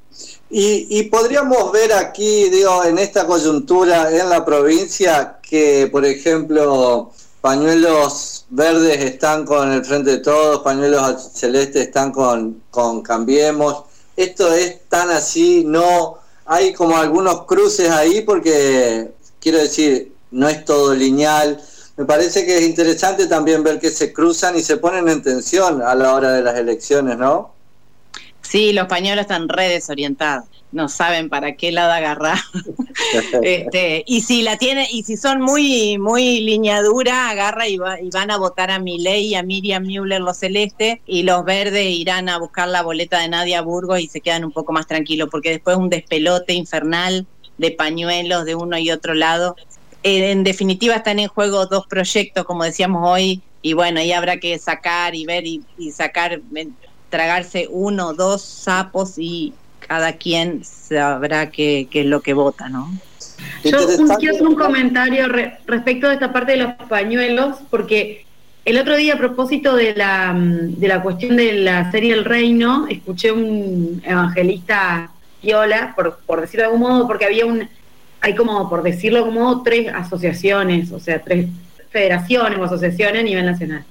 Y, 0.49 1.03
podríamos 1.03 1.71
ver 1.71 1.93
aquí, 1.93 2.49
digo, 2.49 2.83
en 2.83 2.97
esta 2.97 3.25
coyuntura 3.25 4.11
en 4.11 4.29
la 4.29 4.43
provincia 4.43 5.39
que, 5.41 5.87
por 5.89 6.05
ejemplo, 6.05 7.13
pañuelos 7.45 8.47
verdes 8.49 8.99
están 9.03 9.45
con 9.45 9.71
el 9.71 9.85
Frente 9.85 10.09
de 10.09 10.17
Todos, 10.17 10.63
pañuelos 10.63 11.29
celestes 11.31 11.83
están 11.83 12.11
con, 12.11 12.63
con 12.71 13.03
Cambiemos. 13.03 13.83
Esto 14.17 14.51
es 14.51 14.89
tan 14.89 15.11
así, 15.11 15.63
no 15.63 16.17
hay 16.47 16.73
como 16.73 16.97
algunos 16.97 17.43
cruces 17.43 17.91
ahí 17.91 18.21
porque, 18.21 19.11
quiero 19.39 19.59
decir, 19.59 20.11
no 20.31 20.49
es 20.49 20.65
todo 20.65 20.95
lineal. 20.95 21.61
Me 21.97 22.05
parece 22.05 22.47
que 22.47 22.57
es 22.57 22.63
interesante 22.63 23.27
también 23.27 23.61
ver 23.61 23.79
que 23.79 23.91
se 23.91 24.11
cruzan 24.11 24.57
y 24.57 24.63
se 24.63 24.77
ponen 24.77 25.07
en 25.07 25.21
tensión 25.21 25.83
a 25.83 25.93
la 25.93 26.15
hora 26.15 26.31
de 26.31 26.41
las 26.41 26.57
elecciones, 26.57 27.15
¿no? 27.19 27.53
Sí, 28.41 28.73
los 28.73 28.87
pañuelos 28.87 29.21
están 29.21 29.49
re 29.49 29.69
desorientados, 29.69 30.45
no 30.75 30.89
saben 30.89 31.29
para 31.29 31.55
qué 31.55 31.71
lado 31.71 31.93
agarrar. 31.93 32.37
este, 33.41 34.03
y 34.05 34.21
si 34.21 34.43
la 34.43 34.57
tiene, 34.57 34.87
y 34.91 35.03
si 35.03 35.15
son 35.15 35.41
muy, 35.41 35.97
muy 35.97 36.41
lineadura, 36.41 37.29
agarra 37.29 37.67
y, 37.67 37.77
va, 37.77 37.99
y 37.99 38.09
van 38.09 38.29
a 38.29 38.37
votar 38.37 38.69
a 38.69 38.77
Milei 38.77 39.27
y 39.27 39.35
a 39.35 39.41
Miriam 39.41 39.83
Müller 39.83 40.19
los 40.19 40.37
celestes, 40.37 40.99
y 41.07 41.23
los 41.23 41.45
verdes 41.45 41.89
irán 41.89 42.27
a 42.27 42.37
buscar 42.37 42.67
la 42.67 42.83
boleta 42.83 43.19
de 43.19 43.29
Nadia 43.29 43.61
Burgos 43.61 44.01
y 44.01 44.07
se 44.07 44.19
quedan 44.19 44.43
un 44.43 44.51
poco 44.51 44.73
más 44.73 44.85
tranquilos, 44.85 45.29
porque 45.31 45.51
después 45.51 45.77
un 45.77 45.89
despelote 45.89 46.53
infernal 46.53 47.25
de 47.57 47.71
pañuelos 47.71 48.43
de 48.43 48.55
uno 48.55 48.77
y 48.77 48.91
otro 48.91 49.13
lado. 49.13 49.55
en 50.03 50.43
definitiva 50.43 50.95
están 50.95 51.19
en 51.19 51.29
juego 51.29 51.67
dos 51.67 51.87
proyectos, 51.87 52.43
como 52.43 52.65
decíamos 52.65 53.09
hoy, 53.09 53.41
y 53.61 53.73
bueno, 53.73 54.01
ahí 54.01 54.11
habrá 54.11 54.37
que 54.41 54.59
sacar 54.59 55.15
y 55.15 55.25
ver 55.25 55.47
y, 55.47 55.63
y 55.77 55.91
sacar 55.91 56.41
tragarse 57.09 57.67
uno 57.69 58.13
dos 58.13 58.41
sapos 58.41 59.17
y 59.17 59.53
cada 59.87 60.13
quien 60.13 60.63
sabrá 60.63 61.49
qué, 61.51 61.87
es 61.91 62.05
lo 62.05 62.21
que 62.21 62.33
vota, 62.33 62.69
¿no? 62.69 62.91
Yo 63.63 63.77
quiero 64.19 64.35
hacer 64.35 64.47
un 64.47 64.55
comentario 64.55 65.27
respecto 65.65 66.07
de 66.07 66.15
esta 66.15 66.31
parte 66.31 66.53
de 66.53 66.57
los 66.59 66.73
pañuelos, 66.87 67.57
porque 67.69 68.25
el 68.63 68.77
otro 68.77 68.95
día 68.95 69.15
a 69.15 69.17
propósito 69.17 69.75
de 69.75 69.93
la, 69.95 70.33
mm, 70.33 70.79
de 70.79 70.87
la 70.87 71.01
cuestión 71.01 71.35
de 71.35 71.53
la 71.53 71.91
serie 71.91 72.13
El 72.13 72.25
Reino, 72.25 72.87
escuché 72.87 73.31
un 73.31 74.01
evangelista 74.05 75.11
viola, 75.41 75.93
por, 75.95 76.19
por 76.25 76.41
decirlo 76.41 76.63
de 76.63 76.73
algún 76.73 76.81
modo, 76.81 77.07
porque 77.07 77.25
había 77.25 77.45
un, 77.45 77.67
hay 78.21 78.35
como, 78.35 78.67
por 78.69 78.81
decirlo 78.81 79.19
de 79.19 79.25
algún 79.25 79.43
modo, 79.43 79.61
tres 79.61 79.87
asociaciones, 79.93 80.91
o 80.91 80.99
sea, 80.99 81.21
tres 81.21 81.47
federaciones 81.91 82.57
o 82.57 82.63
asociaciones 82.63 83.21
a 83.21 83.23
nivel 83.23 83.45
nacional. 83.45 83.85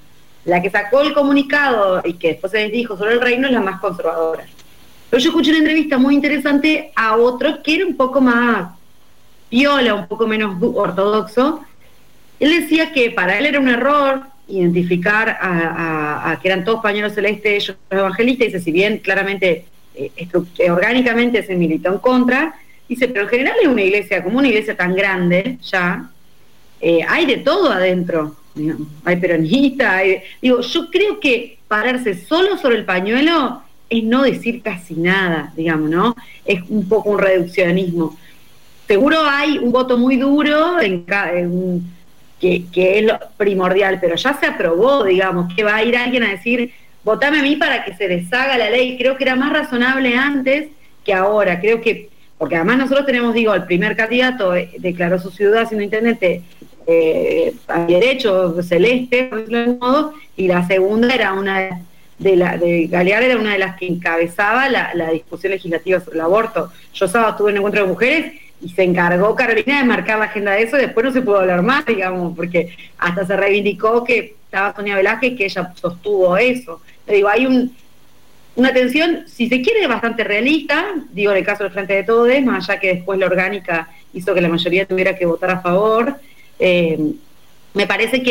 La 0.44 0.60
que 0.60 0.70
sacó 0.70 1.00
el 1.00 1.14
comunicado 1.14 2.02
y 2.04 2.14
que 2.14 2.28
después 2.28 2.50
se 2.50 2.58
les 2.58 2.72
dijo 2.72 2.98
sobre 2.98 3.14
el 3.14 3.20
reino 3.20 3.46
es 3.46 3.52
la 3.52 3.60
más 3.60 3.80
conservadora. 3.80 4.44
Pero 5.10 5.22
yo 5.22 5.30
escuché 5.30 5.50
una 5.50 5.58
entrevista 5.60 5.98
muy 5.98 6.14
interesante 6.14 6.92
a 6.96 7.16
otro 7.16 7.62
que 7.62 7.76
era 7.76 7.86
un 7.86 7.96
poco 7.96 8.20
más 8.20 8.70
viola, 9.50 9.94
un 9.94 10.08
poco 10.08 10.26
menos 10.26 10.56
ortodoxo. 10.60 11.64
Él 12.40 12.60
decía 12.60 12.92
que 12.92 13.10
para 13.10 13.38
él 13.38 13.46
era 13.46 13.60
un 13.60 13.68
error 13.68 14.22
identificar 14.48 15.38
a, 15.40 16.38
que 16.42 16.48
eran 16.48 16.64
todos 16.64 16.82
pañuelos 16.82 17.14
celestes, 17.14 17.64
ellos 17.64 17.76
evangelistas, 17.88 18.46
dice, 18.48 18.60
si 18.60 18.72
bien 18.72 18.98
claramente, 18.98 19.64
eh, 19.94 20.10
eh, 20.58 20.70
orgánicamente 20.70 21.42
se 21.42 21.54
militó 21.54 21.92
en 21.92 21.98
contra, 21.98 22.54
dice, 22.88 23.08
pero 23.08 23.22
en 23.22 23.30
general 23.30 23.56
es 23.62 23.68
una 23.68 23.82
iglesia, 23.82 24.22
como 24.22 24.38
una 24.38 24.48
iglesia 24.48 24.76
tan 24.76 24.94
grande 24.94 25.58
ya, 25.62 26.10
eh, 26.80 27.00
hay 27.08 27.24
de 27.24 27.38
todo 27.38 27.70
adentro 27.70 28.36
hay 29.04 29.16
peronistas, 29.16 29.92
hay, 29.92 30.22
digo, 30.40 30.60
yo 30.60 30.90
creo 30.90 31.18
que 31.18 31.58
pararse 31.66 32.14
solo 32.14 32.56
sobre 32.56 32.76
el 32.76 32.84
pañuelo 32.84 33.63
es 33.88 34.04
no 34.04 34.22
decir 34.22 34.62
casi 34.62 34.94
nada, 34.94 35.52
digamos, 35.56 35.90
¿no? 35.90 36.16
Es 36.44 36.62
un 36.68 36.88
poco 36.88 37.10
un 37.10 37.18
reduccionismo. 37.18 38.16
Seguro 38.86 39.18
hay 39.24 39.58
un 39.58 39.72
voto 39.72 39.96
muy 39.96 40.16
duro 40.16 40.80
en, 40.80 41.04
que, 42.40 42.98
es 42.98 43.04
lo 43.04 43.18
primordial, 43.36 43.98
pero 44.00 44.16
ya 44.16 44.38
se 44.38 44.46
aprobó, 44.46 45.04
digamos, 45.04 45.52
que 45.54 45.64
va 45.64 45.76
a 45.76 45.84
ir 45.84 45.96
alguien 45.96 46.22
a 46.24 46.30
decir, 46.30 46.72
votame 47.02 47.38
a 47.38 47.42
mí 47.42 47.56
para 47.56 47.84
que 47.84 47.94
se 47.94 48.08
deshaga 48.08 48.58
la 48.58 48.70
ley. 48.70 48.98
Creo 48.98 49.16
que 49.16 49.24
era 49.24 49.36
más 49.36 49.52
razonable 49.52 50.14
antes 50.16 50.68
que 51.04 51.14
ahora. 51.14 51.60
Creo 51.60 51.80
que, 51.80 52.10
porque 52.36 52.56
además 52.56 52.78
nosotros 52.78 53.06
tenemos, 53.06 53.32
digo, 53.32 53.54
el 53.54 53.64
primer 53.64 53.96
candidato 53.96 54.54
eh, 54.54 54.70
declaró 54.78 55.18
su 55.18 55.30
ciudad 55.30 55.66
siendo 55.66 55.84
intendente 55.84 56.42
eh, 56.86 57.54
derecho 57.88 58.62
celeste, 58.62 59.30
decirlo 59.32 59.78
modo, 59.80 60.14
y 60.36 60.48
la 60.48 60.66
segunda 60.66 61.14
era 61.14 61.32
una 61.32 61.80
de 62.18 62.36
la 62.36 62.56
de 62.56 62.86
Galear 62.86 63.22
era 63.22 63.36
una 63.36 63.52
de 63.52 63.58
las 63.58 63.76
que 63.76 63.86
encabezaba 63.86 64.68
la, 64.68 65.10
discusión 65.10 65.52
legislativa 65.52 66.00
sobre 66.00 66.18
el 66.18 66.24
aborto. 66.24 66.72
Yo 66.92 67.08
sábado 67.08 67.36
tuve 67.36 67.50
un 67.50 67.58
encuentro 67.58 67.82
de 67.82 67.88
mujeres 67.88 68.32
y 68.60 68.68
se 68.70 68.82
encargó 68.82 69.34
Carolina 69.34 69.78
de 69.78 69.84
marcar 69.84 70.18
la 70.18 70.26
agenda 70.26 70.52
de 70.52 70.62
eso, 70.62 70.78
y 70.78 70.82
después 70.82 71.04
no 71.04 71.12
se 71.12 71.22
pudo 71.22 71.40
hablar 71.40 71.62
más, 71.62 71.84
digamos, 71.84 72.34
porque 72.34 72.74
hasta 72.98 73.26
se 73.26 73.36
reivindicó 73.36 74.04
que 74.04 74.36
estaba 74.44 74.74
Sonia 74.74 74.96
Velázquez 74.96 75.36
que 75.36 75.44
ella 75.44 75.72
sostuvo 75.74 76.36
eso. 76.36 76.80
Digo, 77.06 77.28
hay 77.28 77.46
un, 77.46 77.76
una 78.56 78.72
tensión, 78.72 79.24
si 79.26 79.48
se 79.48 79.60
quiere, 79.60 79.86
bastante 79.86 80.24
realista, 80.24 80.94
digo, 81.10 81.32
en 81.32 81.38
el 81.38 81.44
caso 81.44 81.64
del 81.64 81.72
Frente 81.72 81.94
de 81.94 82.04
Todos, 82.04 82.28
más 82.42 82.68
allá 82.68 82.80
que 82.80 82.94
después 82.94 83.18
la 83.18 83.26
orgánica 83.26 83.88
hizo 84.12 84.32
que 84.32 84.40
la 84.40 84.48
mayoría 84.48 84.86
tuviera 84.86 85.16
que 85.16 85.26
votar 85.26 85.50
a 85.50 85.60
favor, 85.60 86.16
eh, 86.58 86.98
me 87.74 87.86
parece 87.86 88.22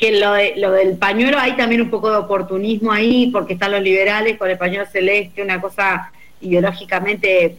que, 0.00 0.18
lo, 0.18 0.34
lo 0.56 0.72
del 0.72 0.96
pañuelo 0.96 1.38
hay 1.38 1.52
también 1.52 1.82
un 1.82 1.90
poco 1.90 2.10
de 2.10 2.16
oportunismo 2.16 2.90
ahí, 2.90 3.28
porque 3.30 3.52
están 3.52 3.72
los 3.72 3.82
liberales 3.82 4.38
con 4.38 4.50
el 4.50 4.56
pañuelo 4.56 4.86
celeste, 4.86 5.42
una 5.42 5.60
cosa 5.60 6.10
ideológicamente 6.40 7.58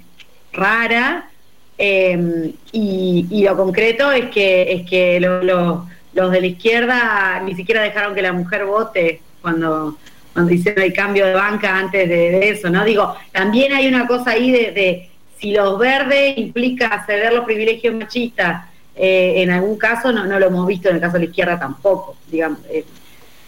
rara. 0.52 1.30
Eh, 1.78 2.54
y, 2.72 3.44
lo 3.44 3.56
concreto 3.56 4.12
es 4.12 4.30
que, 4.30 4.74
es 4.74 4.90
que 4.90 5.20
los 5.20 6.32
de 6.32 6.42
la 6.42 6.48
izquierda 6.48 7.42
ni 7.44 7.56
siquiera 7.56 7.84
dejaron 7.84 8.16
que 8.16 8.22
la 8.22 8.34
mujer 8.34 8.66
vote 8.66 9.22
cuando, 9.42 9.98
cuando 10.34 10.52
hicieron 10.52 10.84
el 10.84 10.94
cambio 10.94 11.28
de 11.28 11.34
banca 11.34 11.78
antes 11.78 12.10
de, 12.10 12.50
eso, 12.50 12.70
¿no? 12.70 12.84
Digo, 12.84 13.16
también 13.32 13.74
hay 13.74 13.88
una 13.88 14.08
cosa 14.08 14.32
ahí 14.32 14.52
de, 14.52 14.72
de 14.72 15.10
si 15.38 15.52
los 15.52 15.78
verdes 15.78 16.38
implica 16.38 17.04
ceder 17.06 17.34
los 17.34 17.46
privilegios 17.46 17.96
machistas 17.96 18.71
eh, 18.96 19.42
en 19.42 19.52
algún 19.52 19.78
caso 19.78 20.12
no, 20.12 20.26
lo 20.40 20.46
hemos 20.46 20.68
visto, 20.68 20.90
en 20.90 20.96
el 20.96 21.02
caso 21.02 21.14
de 21.14 21.20
la 21.20 21.26
izquierda 21.26 21.60
tampoco, 21.60 22.16
digamos. 22.30 22.60
Eh, 22.70 22.86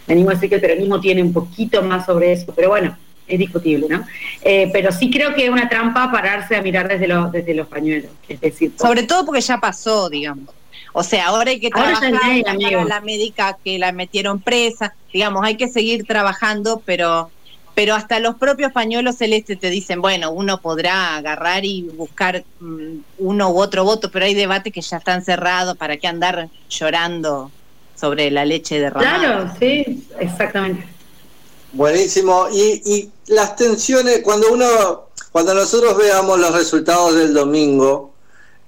venimos 0.07 0.31
a 0.31 0.35
decir 0.35 0.50
que 0.50 0.55
el 0.55 0.62
peronismo 0.62 1.00
tiene 1.00 1.21
un 1.21 1.33
poquito 1.33 1.81
más 1.83 2.05
sobre 2.05 2.33
eso, 2.33 2.53
pero 2.55 2.69
bueno, 2.69 2.97
es 3.27 3.39
discutible, 3.39 3.88
¿no? 3.89 4.05
Eh, 4.41 4.69
pero 4.73 4.91
sí 4.91 5.09
creo 5.09 5.33
que 5.33 5.45
es 5.45 5.50
una 5.50 5.69
trampa 5.69 6.12
pararse 6.12 6.55
a 6.55 6.62
mirar 6.62 6.88
desde 6.88 7.07
los, 7.07 7.31
desde 7.31 7.53
los 7.53 7.67
pañuelos. 7.67 8.12
Es 8.27 8.41
decir, 8.41 8.73
sobre 8.79 9.03
todo 9.03 9.25
porque 9.25 9.41
ya 9.41 9.57
pasó, 9.59 10.09
digamos. 10.09 10.53
O 10.95 11.03
sea, 11.03 11.27
ahora 11.27 11.50
hay 11.50 11.59
que 11.59 11.69
trabajar 11.69 12.13
para 12.43 12.85
la 12.85 13.01
médica 13.01 13.57
que 13.63 13.79
la 13.79 13.91
metieron 13.91 14.39
presa, 14.39 14.93
digamos, 15.12 15.43
hay 15.43 15.57
que 15.57 15.67
seguir 15.67 16.05
trabajando, 16.05 16.83
pero 16.85 17.31
pero 17.75 17.95
hasta 17.95 18.19
los 18.19 18.35
propios 18.35 18.71
pañuelos 18.71 19.17
celestes 19.17 19.59
te 19.59 19.69
dicen, 19.69 20.01
bueno, 20.01 20.31
uno 20.31 20.61
podrá 20.61 21.15
agarrar 21.17 21.65
y 21.65 21.83
buscar 21.83 22.43
mm, 22.59 22.97
uno 23.19 23.49
u 23.49 23.59
otro 23.59 23.83
voto, 23.83 24.11
pero 24.11 24.25
hay 24.25 24.33
debates 24.33 24.71
que 24.71 24.81
ya 24.81 24.97
están 24.97 25.23
cerrados, 25.23 25.77
¿para 25.77 25.97
qué 25.97 26.07
andar 26.07 26.49
llorando 26.69 27.51
sobre 27.99 28.29
la 28.31 28.45
leche 28.45 28.79
derramada? 28.79 29.19
Claro, 29.19 29.55
sí, 29.59 30.07
exactamente. 30.19 30.87
Buenísimo. 31.71 32.47
Y, 32.51 32.81
y 32.85 33.11
las 33.33 33.55
tensiones, 33.55 34.19
cuando 34.19 34.51
uno, 34.51 35.07
cuando 35.31 35.53
nosotros 35.55 35.97
veamos 35.97 36.39
los 36.39 36.53
resultados 36.53 37.15
del 37.15 37.33
domingo, 37.33 38.13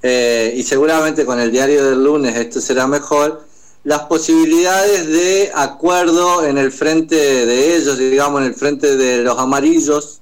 eh, 0.01 0.53
y 0.55 0.63
seguramente 0.63 1.25
con 1.25 1.39
el 1.39 1.51
diario 1.51 1.83
del 1.83 2.03
lunes 2.03 2.35
esto 2.35 2.61
será 2.61 2.85
mejor, 2.85 3.44
las 3.85 4.01
posibilidades 4.01 5.07
de 5.07 5.51
acuerdo 5.53 6.43
en 6.43 6.57
el 6.57 6.71
frente 6.71 7.15
de 7.15 7.77
ellos, 7.77 7.99
digamos, 7.99 8.41
en 8.41 8.47
el 8.47 8.55
frente 8.55 8.97
de 8.97 9.19
los 9.19 9.37
amarillos, 9.37 10.21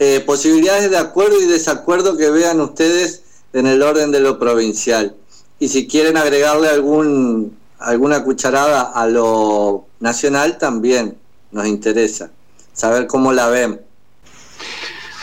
eh, 0.00 0.20
posibilidades 0.26 0.90
de 0.90 0.98
acuerdo 0.98 1.40
y 1.40 1.46
desacuerdo 1.46 2.16
que 2.16 2.30
vean 2.30 2.60
ustedes 2.60 3.22
en 3.52 3.68
el 3.68 3.80
orden 3.82 4.10
de 4.10 4.18
lo 4.18 4.40
provincial. 4.40 5.14
Y 5.60 5.68
si 5.68 5.86
quieren 5.86 6.16
agregarle 6.16 6.68
algún, 6.68 7.56
alguna 7.78 8.24
cucharada 8.24 8.82
a 8.82 9.06
lo 9.06 9.86
nacional, 10.00 10.58
también 10.58 11.16
nos 11.52 11.68
interesa 11.68 12.32
saber 12.72 13.06
cómo 13.06 13.32
la 13.32 13.48
ven. 13.50 13.80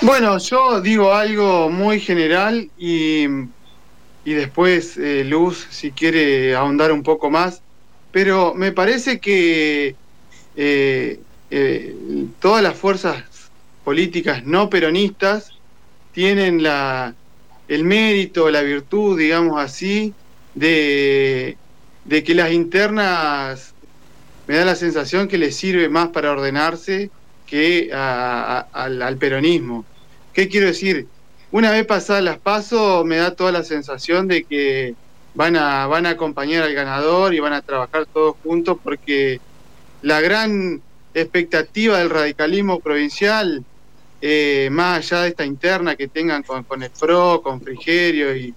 Bueno, 0.03 0.37
yo 0.37 0.79
digo 0.79 1.13
algo 1.13 1.69
muy 1.69 1.99
general 1.99 2.69
y 2.77 3.25
y 4.27 4.33
después 4.33 4.97
eh, 4.97 5.23
Luz, 5.23 5.67
si 5.69 5.91
quiere 5.91 6.53
ahondar 6.53 6.91
un 6.91 7.01
poco 7.01 7.29
más. 7.29 7.61
Pero 8.11 8.53
me 8.53 8.73
parece 8.73 9.21
que 9.21 9.95
eh, 10.57 11.19
eh, 11.49 11.95
todas 12.41 12.61
las 12.61 12.75
fuerzas 12.75 13.23
políticas 13.85 14.43
no 14.43 14.69
peronistas 14.69 15.51
tienen 16.11 16.61
la, 16.61 17.15
el 17.69 17.85
mérito, 17.85 18.51
la 18.51 18.63
virtud, 18.63 19.17
digamos 19.17 19.61
así, 19.61 20.13
de, 20.55 21.55
que 22.09 22.35
las 22.35 22.51
internas 22.51 23.73
me 24.45 24.57
da 24.57 24.65
la 24.65 24.75
sensación 24.75 25.29
que 25.29 25.37
les 25.37 25.55
sirve 25.55 25.87
más 25.87 26.09
para 26.09 26.33
ordenarse 26.33 27.11
que 27.45 27.93
al, 27.93 29.01
al 29.01 29.17
peronismo. 29.17 29.85
¿Qué 30.33 30.49
quiero 30.49 30.67
decir? 30.67 31.07
Una 31.51 31.71
vez 31.71 31.85
pasadas 31.85 32.23
las 32.23 32.39
pasos, 32.39 33.05
me 33.05 33.17
da 33.17 33.35
toda 33.35 33.51
la 33.51 33.63
sensación 33.63 34.27
de 34.27 34.43
que 34.43 34.95
van 35.33 35.55
a, 35.55 35.87
van 35.87 36.05
a 36.05 36.11
acompañar 36.11 36.63
al 36.63 36.73
ganador 36.73 37.33
y 37.33 37.39
van 37.39 37.53
a 37.53 37.61
trabajar 37.61 38.05
todos 38.05 38.35
juntos 38.43 38.77
porque 38.83 39.39
la 40.01 40.19
gran 40.19 40.81
expectativa 41.13 41.99
del 41.99 42.09
radicalismo 42.09 42.79
provincial, 42.79 43.63
eh, 44.21 44.69
más 44.71 44.97
allá 44.97 45.23
de 45.23 45.29
esta 45.29 45.45
interna 45.45 45.95
que 45.95 46.07
tengan 46.07 46.43
con, 46.43 46.63
con 46.63 46.83
el 46.83 46.91
PRO, 46.91 47.41
con 47.41 47.61
Frigerio 47.61 48.35
y 48.35 48.53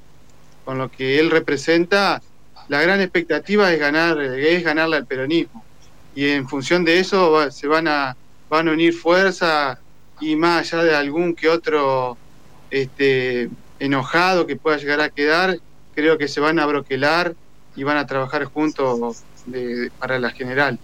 con 0.65 0.79
lo 0.79 0.91
que 0.91 1.19
él 1.19 1.31
representa, 1.31 2.23
la 2.69 2.81
gran 2.81 3.01
expectativa 3.01 3.73
es 3.73 3.79
ganar, 3.79 4.21
es 4.21 4.63
ganarle 4.63 4.97
al 4.97 5.07
peronismo. 5.07 5.65
Y 6.15 6.29
en 6.29 6.49
función 6.49 6.85
de 6.85 6.99
eso 7.01 7.51
se 7.51 7.67
van 7.67 7.89
a, 7.89 8.17
van 8.49 8.69
a 8.69 8.73
unir 8.73 8.95
fuerzas 8.95 9.79
y 10.21 10.37
más 10.37 10.73
allá 10.73 10.85
de 10.85 10.95
algún 10.95 11.35
que 11.35 11.49
otro 11.49 12.17
este, 12.71 13.51
enojado 13.79 14.47
que 14.47 14.57
pueda 14.57 14.77
llegar 14.77 15.01
a 15.01 15.11
quedar, 15.11 15.59
creo 15.95 16.19
que 16.19 16.29
se 16.29 16.41
van 16.41 16.59
a 16.59 16.67
broquelar 16.67 17.35
y 17.77 17.83
van 17.83 17.97
a 17.97 18.07
trabajar 18.07 18.45
juntos 18.45 19.23
para 19.99 20.19
la 20.19 20.31
general. 20.31 20.79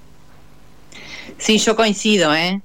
Sí, 1.39 1.59
yo 1.59 1.77
coincido, 1.77 2.35
¿eh? 2.35 2.61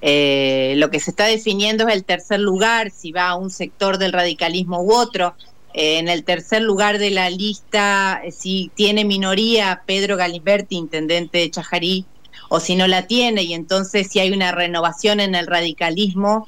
¿eh? 0.00 0.74
Lo 0.76 0.90
que 0.90 1.00
se 1.00 1.10
está 1.10 1.26
definiendo 1.26 1.88
es 1.88 1.94
el 1.94 2.04
tercer 2.04 2.40
lugar, 2.40 2.90
si 2.90 3.12
va 3.12 3.28
a 3.28 3.36
un 3.36 3.50
sector 3.50 3.98
del 3.98 4.12
radicalismo 4.12 4.82
u 4.82 4.92
otro. 4.92 5.34
Eh, 5.74 5.98
en 5.98 6.08
el 6.08 6.24
tercer 6.24 6.62
lugar 6.62 6.98
de 6.98 7.10
la 7.10 7.30
lista, 7.30 8.20
eh, 8.22 8.32
si 8.32 8.70
tiene 8.74 9.04
minoría 9.04 9.82
Pedro 9.86 10.16
Galimberti, 10.16 10.76
intendente 10.76 11.38
de 11.38 11.50
Chajarí, 11.50 12.04
o 12.50 12.60
si 12.60 12.76
no 12.76 12.86
la 12.86 13.06
tiene, 13.06 13.44
y 13.44 13.54
entonces 13.54 14.08
si 14.08 14.18
hay 14.18 14.30
una 14.32 14.52
renovación 14.52 15.20
en 15.20 15.34
el 15.34 15.46
radicalismo 15.46 16.46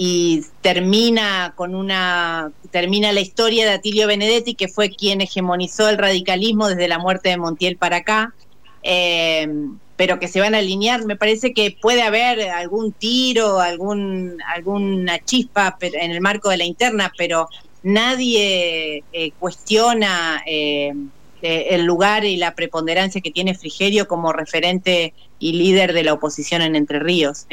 y 0.00 0.44
termina 0.60 1.54
con 1.56 1.74
una 1.74 2.52
termina 2.70 3.10
la 3.10 3.18
historia 3.18 3.66
de 3.66 3.72
Atilio 3.72 4.06
Benedetti, 4.06 4.54
que 4.54 4.68
fue 4.68 4.90
quien 4.90 5.20
hegemonizó 5.20 5.88
el 5.88 5.98
radicalismo 5.98 6.68
desde 6.68 6.86
la 6.86 7.00
muerte 7.00 7.30
de 7.30 7.36
Montiel 7.36 7.76
para 7.76 7.96
acá. 7.96 8.32
Eh, 8.84 9.48
pero 9.96 10.20
que 10.20 10.28
se 10.28 10.38
van 10.38 10.54
a 10.54 10.58
alinear. 10.58 11.04
Me 11.04 11.16
parece 11.16 11.52
que 11.52 11.76
puede 11.82 12.02
haber 12.02 12.48
algún 12.50 12.92
tiro, 12.92 13.58
algún, 13.58 14.38
alguna 14.46 15.18
chispa 15.18 15.76
en 15.80 16.12
el 16.12 16.20
marco 16.20 16.50
de 16.50 16.58
la 16.58 16.64
interna, 16.64 17.12
pero 17.18 17.48
nadie 17.82 19.02
eh, 19.12 19.32
cuestiona 19.40 20.44
eh, 20.46 20.94
el 21.42 21.84
lugar 21.84 22.24
y 22.24 22.36
la 22.36 22.54
preponderancia 22.54 23.20
que 23.20 23.30
tiene 23.30 23.54
Frigerio 23.54 24.08
como 24.08 24.32
referente 24.32 25.14
y 25.38 25.52
líder 25.52 25.92
de 25.92 26.02
la 26.02 26.14
oposición 26.14 26.62
en 26.62 26.74
Entre 26.76 26.98
Ríos. 26.98 27.46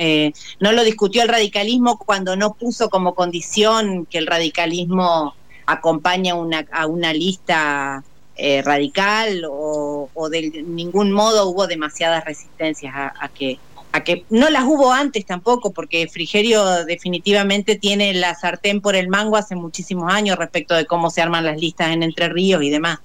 no 0.59 0.71
lo 0.71 0.83
discutió 0.83 1.21
el 1.21 1.29
radicalismo 1.29 1.97
cuando 1.97 2.35
no 2.35 2.53
puso 2.53 2.89
como 2.89 3.13
condición 3.13 4.05
que 4.05 4.17
el 4.17 4.27
radicalismo 4.27 5.35
acompaña 5.65 6.35
una, 6.35 6.65
a 6.71 6.87
una 6.87 7.13
lista 7.13 8.03
eh, 8.37 8.61
radical 8.61 9.43
o, 9.49 10.09
de 10.29 10.63
ningún 10.65 11.11
modo 11.11 11.47
hubo 11.47 11.67
demasiadas 11.67 12.25
resistencias 12.25 12.93
a, 12.93 13.29
que 13.29 13.59
a 13.93 14.03
que 14.03 14.25
no 14.29 14.49
las 14.49 14.65
hubo 14.65 14.91
antes 14.91 15.25
tampoco 15.25 15.71
porque 15.71 16.07
Frigerio 16.09 16.83
definitivamente 16.83 17.77
tiene 17.77 18.13
la 18.13 18.35
sartén 18.35 18.81
por 18.81 18.97
el 18.97 19.07
mango 19.07 19.37
hace 19.37 19.55
muchísimos 19.55 20.11
años 20.11 20.37
respecto 20.37 20.75
de 20.75 20.85
cómo 20.85 21.09
se 21.09 21.21
arman 21.21 21.45
las 21.45 21.57
listas 21.57 21.91
en 21.91 22.03
Entre 22.03 22.27
Ríos 22.27 22.61
y 22.61 22.69
demás 22.69 22.99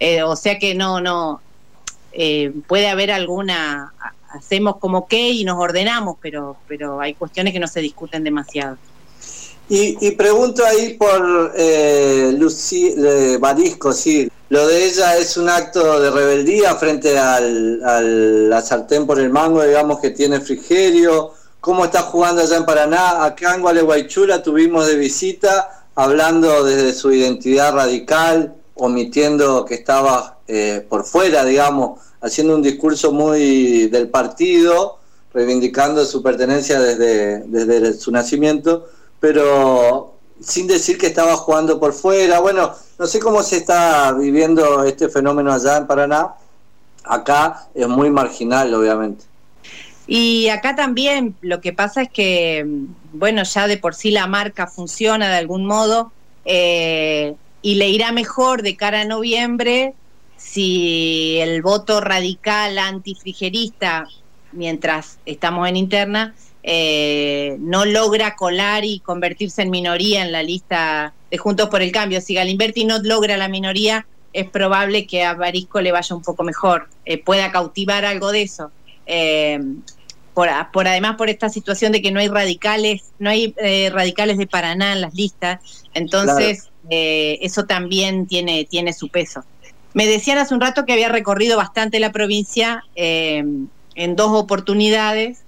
eh, 0.00 0.22
o 0.22 0.36
sea 0.36 0.58
que 0.58 0.74
no 0.74 1.00
no 1.00 1.40
eh, 2.12 2.52
puede 2.66 2.88
haber 2.88 3.10
alguna 3.10 3.92
hacemos 4.30 4.76
como 4.76 5.06
que 5.06 5.30
y 5.30 5.44
nos 5.44 5.58
ordenamos 5.58 6.16
pero 6.20 6.56
pero 6.68 7.00
hay 7.00 7.14
cuestiones 7.14 7.52
que 7.52 7.60
no 7.60 7.68
se 7.68 7.80
discuten 7.80 8.24
demasiado 8.24 8.76
y, 9.66 10.10
pregunto 10.10 10.62
ahí 10.62 10.92
por 10.94 11.52
eh, 11.56 12.34
Lucy, 12.36 12.94
Barisco, 13.40 13.94
sí. 13.94 14.30
Lo 14.50 14.68
de 14.68 14.84
ella 14.84 15.16
es 15.16 15.38
un 15.38 15.48
acto 15.48 16.00
de 16.00 16.10
rebeldía 16.10 16.74
frente 16.74 17.18
al, 17.18 17.82
al, 17.82 18.50
la 18.50 18.60
sartén 18.60 19.06
por 19.06 19.18
el 19.18 19.30
mango, 19.30 19.62
digamos, 19.64 20.00
que 20.00 20.10
tiene 20.10 20.40
Frigerio. 20.40 21.32
¿Cómo 21.60 21.86
está 21.86 22.02
jugando 22.02 22.42
allá 22.42 22.58
en 22.58 22.66
Paraná? 22.66 23.24
Acá 23.24 23.54
en 23.54 23.62
Gualeguaychú 23.62 24.26
tuvimos 24.44 24.86
de 24.86 24.96
visita, 24.96 25.86
hablando 25.94 26.62
desde 26.62 26.92
su 26.92 27.10
identidad 27.10 27.72
radical, 27.74 28.54
omitiendo 28.74 29.64
que 29.64 29.74
estaba 29.74 30.38
eh, 30.48 30.84
por 30.88 31.04
fuera, 31.04 31.44
digamos, 31.44 32.00
haciendo 32.20 32.54
un 32.54 32.62
discurso 32.62 33.12
muy 33.12 33.88
del 33.88 34.08
partido, 34.08 34.98
reivindicando 35.32 36.04
su 36.04 36.22
pertenencia 36.22 36.80
desde, 36.80 37.40
desde 37.40 37.94
su 37.94 38.10
nacimiento 38.10 38.86
pero 39.24 40.18
sin 40.38 40.66
decir 40.66 40.98
que 40.98 41.06
estaba 41.06 41.34
jugando 41.38 41.80
por 41.80 41.94
fuera. 41.94 42.40
Bueno, 42.40 42.74
no 42.98 43.06
sé 43.06 43.18
cómo 43.20 43.42
se 43.42 43.56
está 43.56 44.12
viviendo 44.12 44.84
este 44.84 45.08
fenómeno 45.08 45.50
allá 45.50 45.78
en 45.78 45.86
Paraná. 45.86 46.34
Acá 47.04 47.68
es 47.74 47.88
muy 47.88 48.10
marginal, 48.10 48.74
obviamente. 48.74 49.24
Y 50.06 50.48
acá 50.48 50.76
también 50.76 51.34
lo 51.40 51.62
que 51.62 51.72
pasa 51.72 52.02
es 52.02 52.10
que, 52.10 52.66
bueno, 53.14 53.44
ya 53.44 53.66
de 53.66 53.78
por 53.78 53.94
sí 53.94 54.10
la 54.10 54.26
marca 54.26 54.66
funciona 54.66 55.30
de 55.30 55.36
algún 55.38 55.64
modo 55.64 56.12
eh, 56.44 57.34
y 57.64 57.76
le 57.76 57.88
irá 57.88 58.12
mejor 58.12 58.60
de 58.60 58.76
cara 58.76 59.00
a 59.00 59.04
noviembre 59.06 59.94
si 60.36 61.38
el 61.40 61.62
voto 61.62 62.02
radical 62.02 62.78
antifrigerista, 62.78 64.06
mientras 64.52 65.18
estamos 65.24 65.66
en 65.66 65.76
interna, 65.76 66.34
eh, 66.62 67.56
no 67.60 67.86
logra 67.86 68.36
colar 68.36 68.84
y 68.84 69.00
convertirse 69.00 69.62
en 69.62 69.70
minoría 69.70 70.22
en 70.22 70.30
la 70.30 70.42
lista 70.42 71.14
de 71.30 71.38
Juntos 71.38 71.70
por 71.70 71.80
el 71.80 71.90
Cambio. 71.90 72.20
Si 72.20 72.34
Galimberti 72.34 72.84
no 72.84 72.98
logra 72.98 73.38
la 73.38 73.48
minoría, 73.48 74.06
es 74.34 74.46
probable 74.46 75.06
que 75.06 75.24
a 75.24 75.32
Barisco 75.32 75.80
le 75.80 75.90
vaya 75.90 76.14
un 76.14 76.22
poco 76.22 76.44
mejor, 76.44 76.90
eh, 77.06 77.16
pueda 77.16 77.50
cautivar 77.50 78.04
algo 78.04 78.30
de 78.30 78.42
eso. 78.42 78.72
Eh, 79.06 79.58
por, 80.34 80.50
además 80.50 81.16
por 81.16 81.30
esta 81.30 81.48
situación 81.48 81.92
de 81.92 82.02
que 82.02 82.12
no 82.12 82.20
hay 82.20 82.28
radicales, 82.28 83.04
no 83.18 83.30
hay 83.30 83.54
radicales 83.90 84.36
de 84.36 84.48
Paraná 84.48 84.92
en 84.92 85.00
las 85.00 85.14
listas, 85.14 85.60
entonces 85.94 86.70
eso 86.90 87.64
también 87.64 88.26
tiene, 88.26 88.64
tiene 88.64 88.92
su 88.92 89.08
peso. 89.08 89.44
Me 89.94 90.06
decían 90.06 90.38
hace 90.38 90.54
un 90.54 90.60
rato 90.60 90.84
que 90.84 90.92
había 90.92 91.08
recorrido 91.08 91.56
bastante 91.56 92.00
la 92.00 92.12
provincia 92.12 92.84
en 92.94 93.68
dos 94.16 94.30
oportunidades 94.32 95.44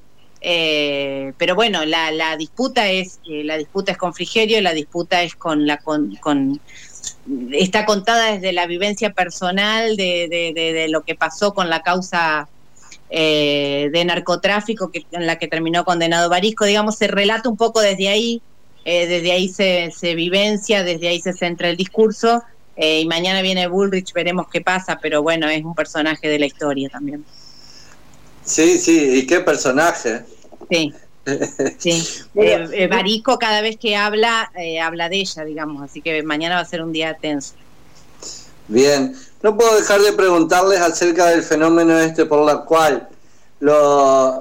eh, 0.49 1.33
pero 1.39 1.57
bueno, 1.57 1.85
la, 1.85 2.37
disputa 2.37 2.89
es 2.89 3.19
eh, 3.29 3.43
la 3.43 3.57
disputa 3.57 3.93
es 3.93 3.99
con 3.99 4.15
Frigerio, 4.15 4.61
la 4.61 4.75
disputa 4.75 5.23
es 5.23 5.35
con 5.35 5.67
la 5.67 5.79
con, 5.79 6.61
está 7.53 7.85
contada 7.85 8.33
desde 8.33 8.53
la 8.53 8.67
vivencia 8.67 9.13
personal 9.13 9.97
de, 9.97 10.87
lo 10.89 11.03
que 11.03 11.17
pasó 11.17 11.53
con 11.53 11.69
la 11.69 11.83
causa 11.83 12.49
eh, 13.11 13.91
de 13.93 14.05
narcotráfico 14.05 14.91
en 14.93 15.27
la 15.27 15.37
que 15.37 15.49
terminó 15.49 15.85
condenado 15.85 16.29
Barisco, 16.29 16.65
digamos, 16.65 16.97
se 16.97 17.09
relata 17.09 17.49
un 17.49 17.57
poco 17.57 17.81
desde 17.81 18.09
ahí, 18.09 18.43
desde 18.87 19.33
ahí 19.33 19.49
se, 19.49 19.91
se, 19.91 20.15
vivencia, 20.15 20.85
desde 20.85 21.09
ahí 21.09 21.21
se 21.21 21.33
centra 21.33 21.69
el 21.69 21.77
discurso, 21.77 22.43
y 22.77 23.07
mañana 23.07 23.43
viene 23.43 23.67
Bullrich, 23.67 24.13
veremos 24.13 24.47
qué 24.53 24.61
pasa, 24.61 24.99
pero 25.01 25.23
bueno, 25.23 25.49
es 25.49 25.65
un 25.65 25.75
personaje 25.75 26.29
de 26.29 26.39
la 26.39 26.47
historia 26.47 26.89
también. 26.89 27.25
Sí, 28.47 28.79
sí, 28.79 29.19
y 29.19 29.27
qué 29.27 29.41
personaje. 29.41 30.23
Sí. 30.71 30.95
Sí, 31.79 32.07
eh, 32.37 32.69
eh, 32.73 32.87
Barico 32.87 33.37
cada 33.37 33.61
vez 33.61 33.77
que 33.77 33.97
habla, 33.97 34.53
eh, 34.57 34.81
habla 34.81 35.09
de 35.09 35.17
ella, 35.17 35.45
digamos, 35.45 35.83
así 35.83 36.01
que 36.01 36.23
mañana 36.23 36.55
va 36.55 36.61
a 36.61 36.65
ser 36.65 36.83
un 36.83 36.93
día 36.93 37.17
tenso. 37.21 37.55
Bien, 38.69 39.13
no 39.43 39.57
puedo 39.57 39.77
dejar 39.77 40.01
de 40.03 40.13
preguntarles 40.13 40.81
acerca 40.81 41.27
del 41.27 41.43
fenómeno 41.43 41.99
este 41.99 42.27
por 42.27 42.47
la 42.47 42.59
cual 42.59 43.09
los 43.59 44.41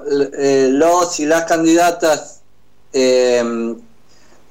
y 1.20 1.26
las 1.26 1.46
candidatas 1.46 2.42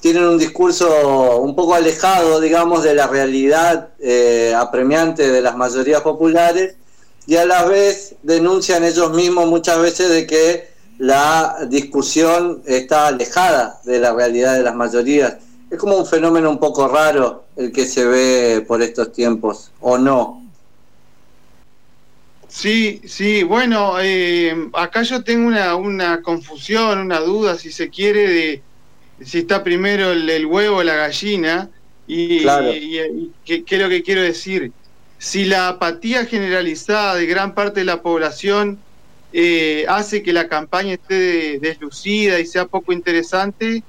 tienen 0.04 0.24
un 0.24 0.36
discurso 0.36 1.38
un 1.38 1.56
poco 1.56 1.74
alejado, 1.74 2.38
digamos, 2.38 2.82
de 2.82 2.92
la 2.92 3.06
realidad 3.06 3.88
apremiante 4.54 5.32
de 5.32 5.40
las 5.40 5.56
mayorías 5.56 6.02
populares 6.02 6.74
y 7.26 7.36
a 7.36 7.46
la 7.46 7.64
vez 7.64 8.14
denuncian 8.22 8.84
ellos 8.84 9.14
mismos 9.14 9.46
muchas 9.46 9.80
veces 9.80 10.10
de 10.10 10.26
que 10.26 10.68
la 10.98 11.56
discusión 11.70 12.60
está 12.66 13.06
alejada 13.06 13.80
de 13.84 13.98
la 13.98 14.12
realidad 14.12 14.56
de 14.56 14.62
las 14.62 14.74
mayorías. 14.74 15.38
Es 15.70 15.78
como 15.78 15.96
un 15.96 16.04
fenómeno 16.04 16.50
un 16.50 16.58
poco 16.58 16.86
raro 16.86 17.44
el 17.56 17.72
que 17.72 17.86
se 17.86 18.04
ve 18.04 18.62
por 18.68 18.82
estos 18.82 19.10
tiempos, 19.10 19.70
¿o 19.80 19.96
no? 19.96 20.42
Sí, 22.46 23.00
sí, 23.06 23.42
bueno, 23.42 23.94
eh, 24.02 24.68
acá 24.74 25.00
yo 25.00 25.24
tengo 25.24 25.48
una, 25.48 25.76
una 25.76 26.20
confusión, 26.20 26.98
una 26.98 27.20
duda, 27.20 27.56
si 27.56 27.72
se 27.72 27.88
quiere, 27.88 28.28
de 28.28 28.62
si 29.20 29.38
está 29.38 29.62
primero 29.62 30.12
el, 30.12 30.46
huevo 30.46 30.78
o 30.78 30.82
la 30.82 30.94
gallina. 30.94 31.70
Y, 32.06 32.44
¿qué, 33.44 33.64
es 33.66 33.80
lo 33.80 33.88
que 33.88 34.02
quiero 34.02 34.22
decir? 34.22 34.72
si 35.24 35.46
la 35.46 35.68
apatía 35.68 36.26
generalizada 36.26 37.14
de 37.14 37.24
gran 37.24 37.54
parte 37.54 37.80
de 37.80 37.86
la 37.86 38.02
población 38.02 38.78
eh, 39.32 39.86
hace 39.88 40.22
que 40.22 40.34
la 40.34 40.48
campaña 40.48 40.92
esté 40.92 41.58
deslucida 41.60 42.38
y 42.40 42.46
sea 42.46 42.66
poco 42.66 42.92
interesante, 42.92 43.82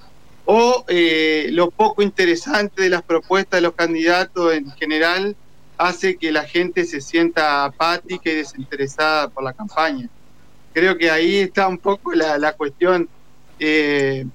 o 0.45 0.85
eh, 0.88 1.49
lo 1.51 1.71
poco 1.71 2.01
interesante 2.01 2.83
de 2.83 2.89
las 2.89 3.01
propuestas 3.01 3.57
de 3.57 3.61
los 3.63 3.73
candidatos 3.73 4.53
en 4.53 4.71
general 4.71 5.35
hace 5.77 6.15
que 6.15 6.31
la 6.31 6.45
gente 6.45 6.85
se 6.85 7.01
sienta 7.01 7.65
apática 7.65 8.31
y 8.31 8.35
desinteresada 8.35 9.27
por 9.27 9.43
la 9.43 9.51
campaña. 9.51 10.07
Creo 10.73 10.97
que 10.97 11.11
ahí 11.11 11.39
está 11.39 11.67
un 11.67 11.79
poco 11.79 12.13
la, 12.13 12.53
cuestión. 12.53 13.09
Eh, 13.59 14.25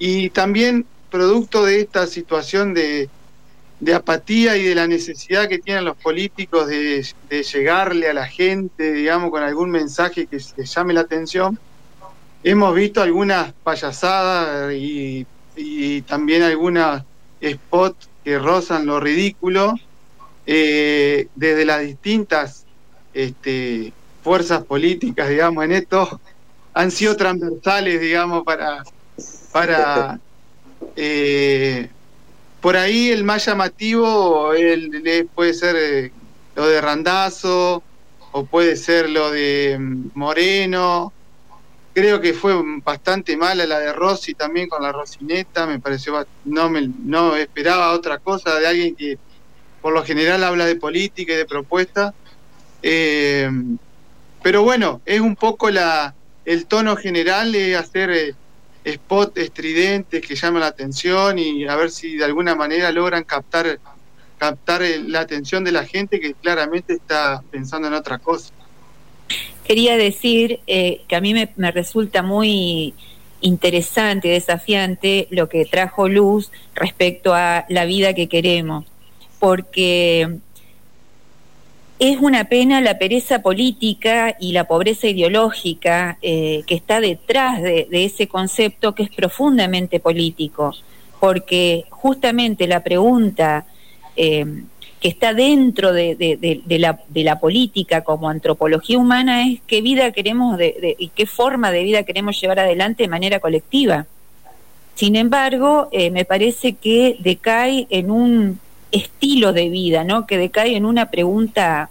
y 0.00 0.30
también 0.30 0.86
producto 1.10 1.64
de 1.64 1.82
esta 1.82 2.06
situación 2.06 2.72
de, 2.72 3.08
apatía 3.94 4.56
y 4.56 4.64
de 4.64 4.74
la 4.74 4.86
necesidad 4.86 5.46
que 5.46 5.58
tienen 5.58 5.84
los 5.84 5.96
políticos 5.96 6.66
de, 6.66 7.06
llegarle 7.28 8.08
a 8.08 8.14
la 8.14 8.26
gente, 8.26 8.92
digamos, 8.92 9.30
con 9.30 9.42
algún 9.42 9.70
mensaje 9.70 10.26
que 10.26 10.38
llame 10.64 10.94
la 10.94 11.02
atención, 11.02 11.58
hemos 12.42 12.74
visto 12.74 13.02
algunas 13.02 13.52
payasadas 13.62 14.72
y, 14.74 15.26
también 16.06 16.42
algunas 16.42 17.04
spots 17.44 18.08
que 18.24 18.38
rozan 18.38 18.86
lo 18.86 18.98
ridículo 18.98 19.74
eh, 20.46 21.28
desde 21.34 21.66
las 21.66 21.82
distintas 21.82 22.64
este, 23.12 23.92
fuerzas 24.24 24.64
políticas, 24.64 25.28
digamos, 25.28 25.62
en 25.64 25.72
esto 25.72 26.18
han 26.72 26.90
sido 26.90 27.14
transversales, 27.16 28.00
digamos, 28.00 28.42
para, 28.44 28.82
para 29.52 30.18
eh, 30.96 31.88
por 32.60 32.76
ahí 32.76 33.10
el 33.10 33.24
más 33.24 33.46
llamativo 33.46 34.52
el, 34.52 35.28
puede 35.34 35.54
ser 35.54 35.76
eh, 35.76 36.12
lo 36.54 36.66
de 36.66 36.80
Randazo 36.80 37.82
o 38.32 38.44
puede 38.44 38.76
ser 38.76 39.08
lo 39.10 39.30
de 39.30 39.76
mm, 39.78 40.10
Moreno. 40.14 41.12
Creo 41.92 42.20
que 42.20 42.32
fue 42.32 42.54
bastante 42.84 43.36
mala 43.36 43.66
la 43.66 43.80
de 43.80 43.92
Rossi 43.92 44.34
también 44.34 44.68
con 44.68 44.82
la 44.82 44.92
Rocineta, 44.92 45.66
me 45.66 45.80
pareció, 45.80 46.24
no, 46.44 46.70
me, 46.70 46.88
no 47.04 47.34
esperaba 47.34 47.92
otra 47.92 48.18
cosa 48.18 48.60
de 48.60 48.66
alguien 48.66 48.94
que 48.94 49.18
por 49.82 49.92
lo 49.92 50.04
general 50.04 50.44
habla 50.44 50.66
de 50.66 50.76
política 50.76 51.32
y 51.32 51.36
de 51.36 51.46
propuesta. 51.46 52.14
Eh, 52.82 53.50
pero 54.42 54.62
bueno, 54.62 55.00
es 55.04 55.20
un 55.20 55.34
poco 55.34 55.70
la, 55.70 56.14
el 56.44 56.66
tono 56.66 56.96
general 56.96 57.52
de 57.52 57.76
hacer 57.76 58.36
eh, 58.84 58.94
spots 58.94 59.36
estridentes 59.36 60.20
que 60.20 60.34
llaman 60.34 60.60
la 60.60 60.68
atención 60.68 61.38
y 61.38 61.66
a 61.66 61.76
ver 61.76 61.90
si 61.90 62.16
de 62.16 62.24
alguna 62.24 62.54
manera 62.54 62.90
logran 62.90 63.24
captar, 63.24 63.78
captar 64.38 64.82
eh, 64.82 64.98
la 64.98 65.20
atención 65.20 65.64
de 65.64 65.72
la 65.72 65.84
gente 65.84 66.20
que 66.20 66.34
claramente 66.34 66.94
está 66.94 67.42
pensando 67.50 67.88
en 67.88 67.94
otra 67.94 68.18
cosa. 68.18 68.52
Quería 69.64 69.96
decir 69.96 70.60
que 70.66 71.14
a 71.16 71.20
mí 71.20 71.32
me 71.32 71.70
resulta 71.70 72.22
muy 72.22 72.92
interesante 73.40 74.26
y 74.26 74.32
desafiante 74.32 75.28
lo 75.30 75.48
que 75.48 75.64
trajo 75.64 76.08
Luz 76.08 76.50
respecto 76.74 77.34
a 77.34 77.66
la 77.68 77.84
vida 77.84 78.12
que 78.14 78.28
queremos 78.28 78.84
porque 79.40 80.38
es 82.00 82.18
una 82.18 82.44
pena 82.44 82.80
la 82.80 82.98
pereza 82.98 83.42
política 83.42 84.34
y 84.40 84.52
la 84.52 84.64
pobreza 84.64 85.06
ideológica 85.06 86.16
eh, 86.22 86.62
que 86.66 86.74
está 86.74 86.98
detrás 86.98 87.62
de, 87.62 87.86
ese 87.92 88.26
concepto 88.26 88.94
que 88.94 89.02
es 89.02 89.10
profundamente 89.10 90.00
político, 90.00 90.74
porque 91.20 91.84
justamente 91.90 92.66
la 92.66 92.82
pregunta 92.82 93.66
eh, 94.16 94.62
que 94.98 95.08
está 95.08 95.34
dentro 95.34 95.92
de, 95.92 96.62
la, 97.14 97.38
política 97.38 98.02
como 98.02 98.30
antropología 98.30 98.96
humana 98.96 99.46
es 99.46 99.60
qué 99.66 99.82
vida 99.82 100.10
queremos 100.10 100.58
y 100.98 101.08
qué 101.08 101.26
forma 101.26 101.70
de 101.70 101.82
vida 101.82 102.02
queremos 102.04 102.40
llevar 102.40 102.60
adelante 102.60 103.02
de 103.02 103.08
manera 103.10 103.40
colectiva. 103.40 104.06
Sin 104.94 105.16
embargo, 105.16 105.90
eh, 105.92 106.10
me 106.10 106.24
parece 106.24 106.74
que 106.74 107.16
decae 107.20 107.86
en 107.90 108.10
un 108.10 108.58
estilo 108.92 109.52
de 109.52 109.68
vida, 109.68 110.04
¿no? 110.04 110.26
Que 110.26 110.38
decae 110.38 110.76
en 110.76 110.84
una 110.84 111.10
pregunta 111.10 111.90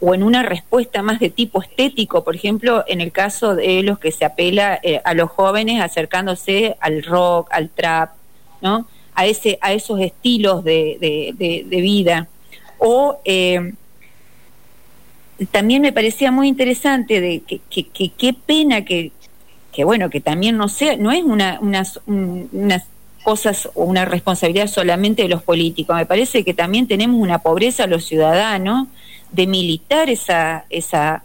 o 0.00 0.14
en 0.14 0.22
una 0.22 0.42
respuesta 0.42 1.02
más 1.02 1.20
de 1.20 1.28
tipo 1.28 1.62
estético, 1.62 2.24
por 2.24 2.34
ejemplo, 2.34 2.84
en 2.86 3.00
el 3.00 3.12
caso 3.12 3.54
de 3.54 3.82
los 3.82 3.98
que 3.98 4.12
se 4.12 4.24
apela 4.24 4.80
eh, 4.82 5.00
a 5.04 5.14
los 5.14 5.30
jóvenes 5.30 5.82
acercándose 5.82 6.76
al 6.80 7.02
rock, 7.02 7.48
al 7.52 7.68
trap, 7.68 8.12
¿no? 8.62 8.86
A, 9.14 9.26
ese, 9.26 9.58
a 9.60 9.72
esos 9.72 10.00
estilos 10.00 10.64
de, 10.64 10.96
de, 11.36 11.80
vida. 11.82 12.28
O 12.78 13.18
eh, 13.24 13.74
también 15.50 15.82
me 15.82 15.92
parecía 15.92 16.30
muy 16.30 16.48
interesante 16.48 17.20
de 17.20 17.40
que 17.40 18.10
qué 18.16 18.32
pena 18.32 18.84
que, 18.84 19.12
que, 19.72 19.84
bueno, 19.84 20.10
que 20.10 20.20
también 20.20 20.56
no 20.56 20.68
sea, 20.68 20.96
no 20.96 21.12
es 21.12 21.22
una, 21.22 21.58
una, 21.60 21.84
una 22.06 22.84
cosas 23.22 23.68
o 23.74 23.84
una 23.84 24.04
responsabilidad 24.04 24.66
solamente 24.66 25.22
de 25.22 25.28
los 25.28 25.42
políticos. 25.42 25.96
Me 25.96 26.06
parece 26.06 26.44
que 26.44 26.54
también 26.54 26.86
tenemos 26.86 27.20
una 27.20 27.40
pobreza 27.40 27.86
los 27.86 28.04
ciudadanos 28.04 28.88
de 29.32 29.46
militar 29.46 30.10
esa, 30.10 30.64
esa 30.70 31.22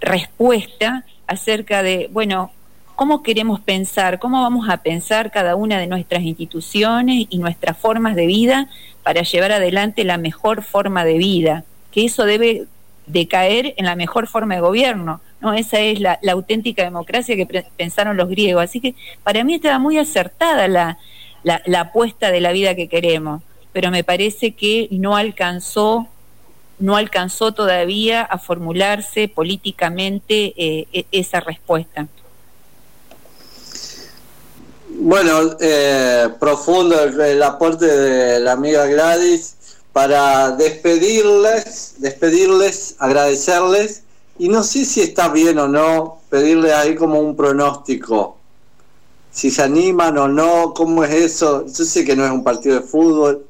respuesta 0.00 1.04
acerca 1.26 1.82
de, 1.82 2.08
bueno, 2.12 2.50
cómo 2.96 3.22
queremos 3.22 3.60
pensar, 3.60 4.18
cómo 4.18 4.42
vamos 4.42 4.68
a 4.68 4.78
pensar 4.78 5.30
cada 5.30 5.54
una 5.54 5.78
de 5.78 5.86
nuestras 5.86 6.22
instituciones 6.22 7.26
y 7.30 7.38
nuestras 7.38 7.78
formas 7.78 8.16
de 8.16 8.26
vida 8.26 8.68
para 9.02 9.22
llevar 9.22 9.52
adelante 9.52 10.04
la 10.04 10.18
mejor 10.18 10.62
forma 10.62 11.04
de 11.04 11.18
vida, 11.18 11.64
que 11.92 12.04
eso 12.04 12.24
debe 12.24 12.66
decaer 13.06 13.74
en 13.76 13.86
la 13.86 13.96
mejor 13.96 14.26
forma 14.26 14.56
de 14.56 14.60
gobierno. 14.60 15.20
¿no? 15.40 15.54
Esa 15.54 15.78
es 15.78 16.00
la, 16.00 16.18
la 16.22 16.32
auténtica 16.32 16.82
democracia 16.82 17.36
que 17.36 17.46
pensaron 17.76 18.16
los 18.16 18.28
griegos. 18.28 18.64
Así 18.64 18.80
que 18.80 18.94
para 19.22 19.44
mí 19.44 19.54
estaba 19.54 19.78
muy 19.78 19.96
acertada 19.96 20.68
la, 20.68 20.98
la, 21.64 21.80
apuesta 21.80 22.30
de 22.30 22.40
la 22.40 22.52
vida 22.52 22.74
que 22.74 22.88
queremos, 22.88 23.42
pero 23.72 23.90
me 23.90 24.04
parece 24.04 24.54
que 24.54 24.88
no 24.90 25.16
alcanzó 25.16 26.08
no 26.80 26.96
alcanzó 26.96 27.50
todavía 27.50 28.22
a 28.22 28.38
formularse 28.38 29.26
políticamente 29.26 30.54
eh, 30.56 30.86
e, 30.92 31.06
esa 31.10 31.40
respuesta. 31.40 32.06
Bueno, 34.90 35.56
eh, 35.58 36.28
profundo 36.38 37.02
el, 37.02 37.42
aporte 37.42 37.84
de 37.84 38.38
la 38.38 38.52
amiga 38.52 38.86
Gladys 38.86 39.56
para 39.92 40.52
despedirles, 40.52 41.96
despedirles, 41.98 42.94
agradecerles 43.00 44.04
y 44.38 44.48
no 44.48 44.62
sé 44.62 44.84
si 44.84 45.00
está 45.00 45.30
bien 45.30 45.58
o 45.58 45.66
no 45.66 46.20
pedirles 46.30 46.72
ahí 46.74 46.94
como 46.94 47.18
un 47.18 47.34
pronóstico 47.34 48.37
si 49.38 49.52
se 49.52 49.62
animan 49.62 50.18
o 50.18 50.26
no, 50.26 50.74
cómo 50.74 51.04
es 51.04 51.12
eso. 51.12 51.64
Yo 51.64 51.84
sé 51.84 52.04
que 52.04 52.16
no 52.16 52.24
es 52.24 52.32
un 52.32 52.42
partido 52.42 52.74
de 52.74 52.80
fútbol. 52.80 53.46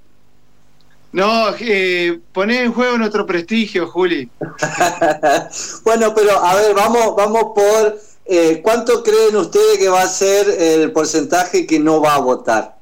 No, 1.12 1.46
eh, 1.60 2.20
poner 2.30 2.66
en 2.66 2.74
juego 2.74 2.98
nuestro 2.98 3.24
prestigio, 3.24 3.86
Juli. 3.86 4.30
bueno, 5.84 6.14
pero 6.14 6.44
a 6.44 6.56
ver, 6.56 6.74
vamos, 6.74 7.16
vamos 7.16 7.42
por 7.54 7.98
eh, 8.26 8.60
cuánto 8.62 9.02
creen 9.02 9.34
ustedes 9.36 9.78
que 9.78 9.88
va 9.88 10.02
a 10.02 10.08
ser 10.08 10.50
el 10.50 10.92
porcentaje 10.92 11.66
que 11.66 11.78
no 11.78 12.02
va 12.02 12.16
a 12.16 12.20
votar. 12.20 12.76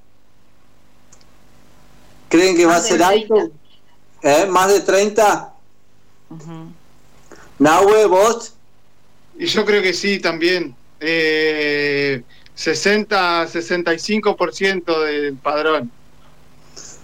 ¿Creen 2.29 2.57
que 2.57 2.66
va 2.66 2.75
a 2.75 2.81
ser 2.81 3.05
alto? 3.05 3.37
¿Eh? 4.21 4.47
¿Más 4.51 4.69
de 4.73 4.81
30? 4.81 5.55
Uh 6.31 6.37
¿Nahue, 7.61 8.07
vos? 8.07 8.53
Y 9.38 9.47
yo 9.47 9.64
creo 9.64 9.81
que 9.81 9.95
sí, 9.95 10.19
también. 10.19 10.75
Eh, 10.99 12.25
60, 12.57 13.47
65% 13.47 15.05
del 15.05 15.37
padrón. 15.37 15.90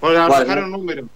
Por 0.00 0.16
arrojar 0.16 0.64
un 0.64 0.72
número. 0.72 1.06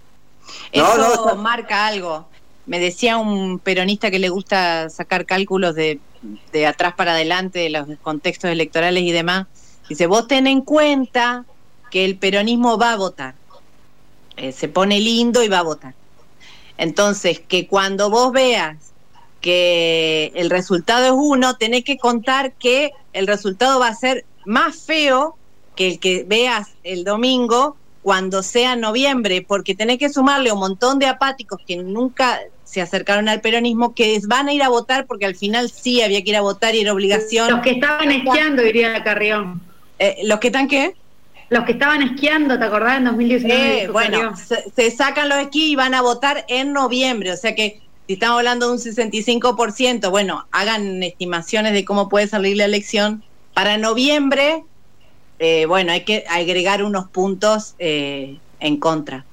Eso 0.71 1.35
marca 1.35 1.87
algo. 1.87 2.27
Me 2.65 2.79
decía 2.79 3.17
un 3.17 3.59
peronista 3.59 4.11
que 4.11 4.19
le 4.19 4.29
gusta 4.29 4.89
sacar 4.89 5.25
cálculos 5.25 5.75
de, 5.75 5.99
de 6.51 6.67
atrás 6.67 6.93
para 6.95 7.11
adelante, 7.13 7.59
de 7.59 7.69
los 7.69 7.87
contextos 8.01 8.49
electorales 8.49 9.03
y 9.03 9.11
demás. 9.11 9.47
Dice, 9.89 10.07
vos 10.07 10.27
ten 10.27 10.47
en 10.47 10.61
cuenta 10.61 11.45
que 11.89 12.05
el 12.05 12.17
peronismo 12.17 12.77
va 12.77 12.93
a 12.93 12.97
votar. 12.97 13.35
Eh, 14.35 14.51
se 14.51 14.67
pone 14.67 14.99
lindo 14.99 15.43
y 15.43 15.47
va 15.47 15.59
a 15.59 15.63
votar. 15.63 15.93
Entonces, 16.77 17.39
que 17.39 17.67
cuando 17.67 18.09
vos 18.09 18.31
veas 18.31 18.77
que 19.47 20.33
el 20.35 20.49
resultado 20.49 21.05
es 21.05 21.13
uno, 21.15 21.55
tenés 21.55 21.85
que 21.85 21.97
contar 21.97 22.51
que 22.51 22.91
el 23.13 23.27
resultado 23.27 23.79
va 23.79 23.87
a 23.87 23.95
ser 23.95 24.25
más 24.45 24.75
feo 24.75 25.37
que 25.77 25.87
el 25.87 25.99
que 25.99 26.25
veas 26.27 26.73
el 26.83 27.05
domingo 27.05 27.77
cuando 28.01 28.43
sea 28.43 28.75
noviembre, 28.75 29.45
porque 29.47 29.73
tenés 29.73 29.99
que 29.99 30.09
sumarle 30.09 30.51
un 30.51 30.59
montón 30.59 30.99
de 30.99 31.05
apáticos 31.05 31.61
que 31.65 31.77
nunca 31.77 32.41
se 32.65 32.81
acercaron 32.81 33.29
al 33.29 33.39
peronismo, 33.39 33.95
que 33.95 34.19
van 34.27 34.49
a 34.49 34.53
ir 34.53 34.63
a 34.63 34.67
votar 34.67 35.05
porque 35.05 35.25
al 35.25 35.35
final 35.35 35.71
sí 35.71 36.01
había 36.01 36.21
que 36.25 36.31
ir 36.31 36.35
a 36.35 36.41
votar 36.41 36.75
y 36.75 36.81
era 36.81 36.91
obligación. 36.91 37.49
Los 37.49 37.61
que 37.61 37.71
estaban 37.71 38.11
esquiando, 38.11 38.63
diría 38.63 39.01
Carrión. 39.01 39.61
Eh, 39.97 40.17
¿Los 40.25 40.41
que 40.41 40.47
están 40.47 40.67
qué? 40.67 40.93
Los 41.47 41.63
que 41.63 41.71
estaban 41.71 42.01
esquiando, 42.01 42.59
¿te 42.59 42.65
acordás? 42.65 42.97
En 42.97 43.05
2019. 43.05 43.83
Eh, 43.83 43.87
bueno, 43.87 44.33
se, 44.75 44.91
sacan 44.91 45.29
los 45.29 45.37
esquí 45.37 45.71
y 45.71 45.75
van 45.77 45.93
a 45.93 46.01
votar 46.01 46.43
en 46.49 46.73
noviembre, 46.73 47.31
o 47.31 47.37
sea 47.37 47.55
que 47.55 47.79
si 48.07 48.13
estamos 48.13 48.37
hablando 48.37 48.67
de 48.67 48.73
un 48.73 48.79
65%, 48.79 50.09
bueno, 50.09 50.47
hagan 50.51 51.03
estimaciones 51.03 51.73
de 51.73 51.85
cómo 51.85 52.09
puede 52.09 52.27
salir 52.27 52.57
la 52.57 52.65
elección. 52.65 53.23
Para 53.53 53.77
noviembre 53.77 54.63
eh, 55.39 55.65
bueno, 55.67 55.91
hay 55.91 56.03
que 56.03 56.25
agregar 56.29 56.83
unos 56.83 57.09
puntos 57.09 57.75
eh, 57.79 58.39
en 58.59 58.77
contra. 58.77 59.25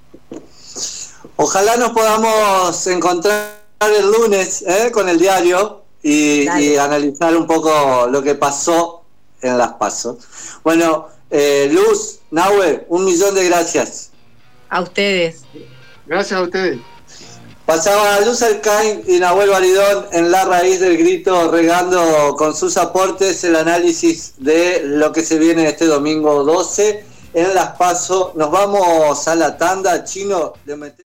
Ojalá 1.37 1.76
nos 1.76 1.90
podamos 1.90 2.87
encontrar 2.87 3.62
el 3.80 4.10
lunes 4.10 4.62
¿eh? 4.62 4.90
con 4.92 5.08
el 5.08 5.18
diario 5.18 5.82
y, 6.02 6.46
analizar 6.76 7.34
un 7.37 7.46
poco 7.46 8.06
lo 8.10 8.22
que 8.22 8.34
pasó 8.34 9.02
en 9.40 9.56
las 9.56 9.74
pasos. 9.74 10.18
Bueno, 10.62 11.08
Luz, 11.30 12.20
Nahue, 12.30 12.84
un 12.88 13.04
millón 13.04 13.34
de 13.34 13.46
gracias. 13.48 14.10
A 14.68 14.82
ustedes. 14.82 15.42
Gracias 16.06 16.38
a 16.38 16.42
ustedes. 16.42 16.78
Pasaba 17.66 18.20
Luz 18.20 18.42
Alcain 18.42 19.03
y 19.07 19.18
Nahuel 19.18 19.48
Baridón 19.48 20.05
en 20.12 20.31
la 20.31 20.44
raíz 20.44 20.81
del 20.81 20.98
grito, 20.98 21.50
regando 21.50 22.35
con 22.37 22.55
sus 22.55 22.77
aportes 22.77 23.42
el 23.42 23.57
análisis 23.57 24.35
de 24.37 24.83
lo 24.85 25.12
que 25.12 25.24
se 25.24 25.38
viene 25.38 25.66
este 25.66 25.87
domingo 25.87 26.44
12 26.44 27.07
en 27.33 27.55
Las 27.55 27.70
Paso. 27.79 28.33
Nos 28.37 28.50
vamos 28.50 29.27
a 29.27 29.35
la 29.35 29.57
tanda, 29.57 30.05
chino. 30.05 30.53